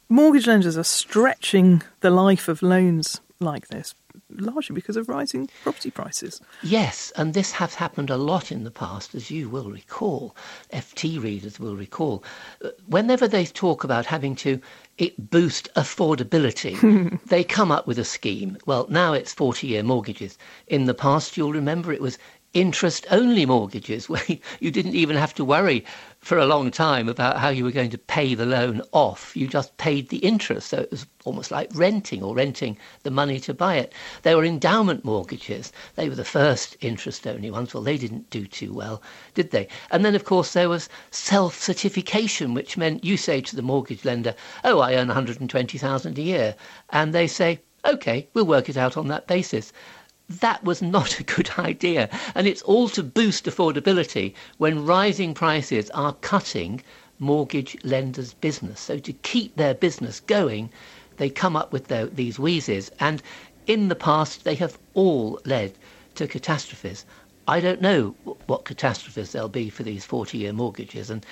mortgage 0.10 0.48
lenders 0.48 0.78
are 0.78 0.84
stretching 0.84 1.82
the 2.02 2.12
life 2.12 2.48
of 2.48 2.62
loans 2.62 3.22
like 3.40 3.68
this 3.70 3.96
largely 4.30 4.74
because 4.74 4.98
of 4.98 5.10
rising 5.10 5.50
property 5.64 5.92
prices. 5.92 6.42
Yes, 6.64 7.12
and 7.16 7.34
this 7.34 7.52
has 7.54 7.76
happened 7.76 8.10
a 8.10 8.18
lot 8.18 8.52
in 8.52 8.64
the 8.64 8.72
past, 8.72 9.16
as 9.16 9.30
you 9.30 9.50
will 9.50 9.70
recall. 9.70 10.36
FT 10.74 11.22
readers 11.22 11.60
will 11.60 11.76
recall. 11.76 12.24
Uh, 12.64 12.70
whenever 12.88 13.28
they 13.28 13.46
talk 13.46 13.84
about 13.84 14.06
having 14.06 14.36
to 14.38 14.60
it 14.98 15.30
boost 15.30 15.70
affordability, 15.76 17.20
they 17.26 17.44
come 17.44 17.72
up 17.72 17.88
with 17.88 18.00
a 18.00 18.06
scheme. 18.06 18.58
Well, 18.66 18.88
now 18.90 19.14
it's 19.14 19.34
40 19.34 19.68
year 19.68 19.84
mortgages. 19.84 20.38
In 20.68 20.86
the 20.86 20.94
past, 20.94 21.38
you'll 21.38 21.54
remember 21.54 21.92
it 21.92 22.02
was 22.02 22.18
interest 22.54 23.06
only 23.12 23.46
mortgages 23.46 24.10
where 24.10 24.24
you 24.60 24.72
didn't 24.72 24.96
even 24.96 25.16
have 25.16 25.34
to 25.36 25.46
worry 25.46 25.86
for 26.22 26.38
a 26.38 26.46
long 26.46 26.70
time 26.70 27.10
about 27.10 27.40
how 27.40 27.50
you 27.50 27.64
were 27.64 27.72
going 27.72 27.90
to 27.90 27.98
pay 27.98 28.36
the 28.36 28.46
loan 28.46 28.80
off. 28.92 29.36
You 29.36 29.48
just 29.48 29.76
paid 29.78 30.10
the 30.10 30.20
interest. 30.20 30.70
So 30.70 30.78
it 30.78 30.92
was 30.92 31.08
almost 31.26 31.50
like 31.50 31.72
renting 31.74 32.22
or 32.22 32.36
renting 32.36 32.78
the 33.02 33.10
money 33.10 33.40
to 33.40 33.56
buy 33.56 33.78
it. 33.78 33.92
There 34.22 34.38
were 34.38 34.46
endowment 34.46 35.04
mortgages. 35.04 35.72
They 35.96 36.08
were 36.08 36.16
the 36.16 36.24
first 36.24 36.78
interest 36.80 37.26
only 37.26 37.50
ones. 37.50 37.74
Well, 37.74 37.82
they 37.82 37.98
didn't 37.98 38.30
do 38.30 38.46
too 38.46 38.72
well, 38.72 39.02
did 39.34 39.50
they? 39.50 39.68
And 39.90 40.06
then, 40.06 40.14
of 40.14 40.24
course, 40.24 40.54
there 40.54 40.70
was 40.70 40.90
self 41.10 41.60
certification, 41.60 42.54
which 42.54 42.78
meant 42.78 43.04
you 43.04 43.18
say 43.18 43.42
to 43.42 43.56
the 43.56 43.64
mortgage 43.64 44.06
lender, 44.06 44.36
Oh, 44.64 44.80
I 44.80 44.94
earn 44.94 45.08
120,000 45.08 46.18
a 46.20 46.22
year. 46.22 46.56
And 46.92 47.16
they 47.16 47.26
say, 47.26 47.62
OK, 47.84 48.28
we'll 48.36 48.46
work 48.46 48.70
it 48.70 48.78
out 48.78 48.96
on 48.96 49.08
that 49.08 49.26
basis 49.26 49.74
that 50.40 50.64
was 50.64 50.82
not 50.82 51.20
a 51.20 51.24
good 51.24 51.52
idea. 51.58 52.10
And 52.36 52.48
it's 52.48 52.62
all 52.62 52.90
to 52.90 53.04
boost 53.04 53.46
affordability 53.46 54.34
when 54.58 54.86
rising 54.86 55.34
prices 55.34 55.90
are 55.92 56.14
cutting 56.14 56.82
mortgage 57.20 57.78
lenders' 57.84 58.34
business. 58.34 58.80
So 58.80 58.98
to 58.98 59.14
keep 59.14 59.56
their 59.56 59.74
business 59.74 60.20
going, 60.22 60.72
they 61.18 61.30
come 61.30 61.56
up 61.56 61.72
with 61.72 61.88
their, 61.88 62.08
these 62.08 62.40
wheezes. 62.40 62.90
And 63.00 63.22
in 63.68 63.90
the 63.90 63.96
past, 63.96 64.44
they 64.44 64.56
have 64.56 64.80
all 64.94 65.40
led 65.46 65.74
to 66.16 66.28
catastrophes. 66.28 67.06
I 67.48 67.60
don't 67.60 67.82
know 67.82 68.16
what 68.48 68.66
catastrophes 68.66 69.32
there'll 69.32 69.50
be 69.50 69.70
for 69.70 69.84
these 69.84 70.06
40 70.06 70.38
year 70.38 70.54
mortgages. 70.54 71.10
And 71.10 71.26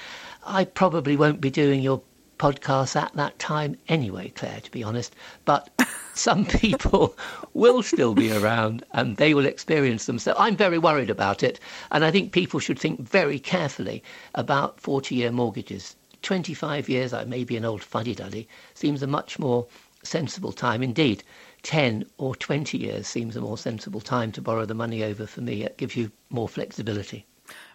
I 0.45 0.65
probably 0.65 1.15
won't 1.15 1.41
be 1.41 1.49
doing 1.49 1.81
your 1.81 2.01
podcasts 2.39 2.95
at 2.95 3.13
that 3.13 3.38
time 3.38 3.78
anyway, 3.88 4.30
Claire, 4.30 4.62
to 4.62 4.71
be 4.71 4.82
honest. 4.84 5.15
But 5.45 5.69
some 6.15 6.45
people 6.45 7.15
will 7.54 7.84
still 7.84 8.15
be 8.15 8.32
around 8.32 8.84
and 8.93 9.17
they 9.17 9.34
will 9.36 9.45
experience 9.45 10.06
them. 10.06 10.17
So 10.17 10.34
I'm 10.38 10.56
very 10.56 10.80
worried 10.80 11.10
about 11.10 11.43
it. 11.43 11.60
And 11.91 12.04
I 12.04 12.10
think 12.10 12.32
people 12.32 12.60
should 12.60 12.80
think 12.80 13.02
very 13.02 13.38
carefully 13.38 14.02
about 14.34 14.80
40 14.80 15.13
year 15.13 15.32
mortgages. 15.32 15.95
25 16.21 16.89
years, 16.89 17.13
I 17.13 17.25
may 17.25 17.43
be 17.43 17.58
an 17.58 17.65
old 17.65 17.84
fuddy 17.84 18.15
duddy, 18.15 18.47
seems 18.73 19.04
a 19.04 19.08
much 19.08 19.38
more 19.38 19.67
sensible 20.04 20.52
time. 20.52 20.82
Indeed, 20.82 21.23
10 21.63 22.06
or 22.17 22.36
20 22.36 22.78
years 22.78 23.08
seems 23.08 23.36
a 23.36 23.41
more 23.41 23.58
sensible 23.58 24.02
time 24.02 24.32
to 24.32 24.41
borrow 24.41 24.65
the 24.65 24.73
money 24.73 25.04
over 25.04 25.28
for 25.28 25.41
me. 25.41 25.63
It 25.63 25.78
gives 25.78 25.95
you 25.95 26.12
more 26.30 26.47
flexibility. 26.49 27.25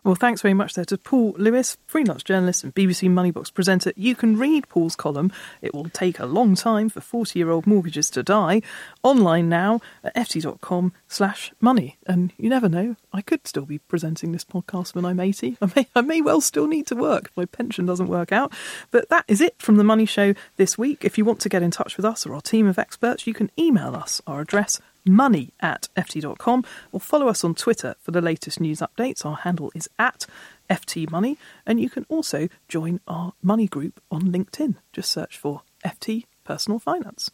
Well, 0.04 0.14
thanks 0.14 0.42
very 0.42 0.52
much 0.52 0.74
there 0.74 0.84
to 0.84 0.98
Paul 0.98 1.34
Lewis, 1.38 1.78
freelance 1.86 2.22
journalist 2.22 2.62
and 2.62 2.74
BBC 2.74 3.08
Moneybox 3.08 3.54
presenter. 3.54 3.90
You 3.96 4.14
can 4.14 4.36
read 4.38 4.68
Paul's 4.68 4.96
column. 4.96 5.32
It 5.62 5.72
will 5.72 5.88
take 5.88 6.18
a 6.18 6.26
long 6.26 6.54
time 6.56 6.90
for 6.90 7.00
40 7.00 7.38
year 7.38 7.50
old 7.50 7.66
mortgages 7.66 8.10
to 8.10 8.22
die. 8.22 8.60
Online 9.02 9.48
now 9.48 9.80
at 10.02 10.14
ft.com 10.14 10.92
slash 11.08 11.52
money. 11.58 11.96
And 12.06 12.34
you 12.36 12.50
never 12.50 12.68
know, 12.68 12.96
I 13.14 13.22
could 13.22 13.46
still 13.46 13.64
be 13.64 13.78
presenting 13.78 14.32
this 14.32 14.44
podcast 14.44 14.94
when 14.94 15.06
I'm 15.06 15.20
80. 15.20 15.56
I 15.62 15.72
may, 15.74 15.86
I 15.96 16.00
may 16.02 16.20
well 16.20 16.42
still 16.42 16.66
need 16.66 16.86
to 16.88 16.96
work 16.96 17.26
if 17.30 17.36
my 17.36 17.46
pension 17.46 17.86
doesn't 17.86 18.08
work 18.08 18.30
out. 18.30 18.52
But 18.90 19.08
that 19.08 19.24
is 19.26 19.40
it 19.40 19.54
from 19.58 19.76
the 19.76 19.84
Money 19.84 20.06
Show 20.06 20.34
this 20.56 20.76
week. 20.76 21.02
If 21.02 21.16
you 21.16 21.24
want 21.24 21.40
to 21.40 21.48
get 21.48 21.62
in 21.62 21.70
touch 21.70 21.96
with 21.96 22.04
us 22.04 22.26
or 22.26 22.34
our 22.34 22.42
team 22.42 22.66
of 22.66 22.78
experts, 22.78 23.26
you 23.26 23.32
can 23.32 23.50
email 23.58 23.96
us. 23.96 24.20
Our 24.26 24.42
address 24.42 24.82
money 25.04 25.52
at 25.60 25.88
ft.com 25.96 26.64
or 26.92 27.00
follow 27.00 27.28
us 27.28 27.44
on 27.44 27.54
Twitter 27.54 27.94
for 28.00 28.10
the 28.10 28.20
latest 28.20 28.60
news 28.60 28.80
updates. 28.80 29.24
Our 29.24 29.36
handle 29.36 29.70
is 29.74 29.88
at 29.98 30.26
FT 30.70 31.10
Money, 31.10 31.38
and 31.66 31.80
you 31.80 31.90
can 31.90 32.06
also 32.08 32.48
join 32.68 33.00
our 33.06 33.34
money 33.42 33.66
group 33.66 34.00
on 34.10 34.32
LinkedIn. 34.32 34.76
Just 34.92 35.10
search 35.10 35.36
for 35.36 35.62
FT 35.84 36.24
Personal 36.44 36.78
Finance. 36.78 37.30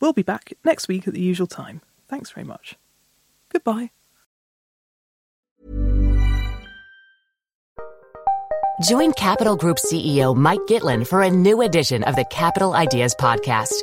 We'll 0.00 0.12
be 0.12 0.22
back 0.22 0.52
next 0.64 0.88
week 0.88 1.08
at 1.08 1.14
the 1.14 1.20
usual 1.20 1.46
time. 1.46 1.80
Thanks 2.08 2.30
very 2.30 2.46
much. 2.46 2.76
Goodbye. 3.48 3.90
Join 8.82 9.12
Capital 9.14 9.56
Group 9.56 9.78
CEO 9.78 10.36
Mike 10.36 10.60
Gitlin 10.68 11.06
for 11.06 11.22
a 11.22 11.30
new 11.30 11.62
edition 11.62 12.04
of 12.04 12.14
the 12.14 12.26
Capital 12.26 12.74
Ideas 12.74 13.14
Podcast. 13.14 13.82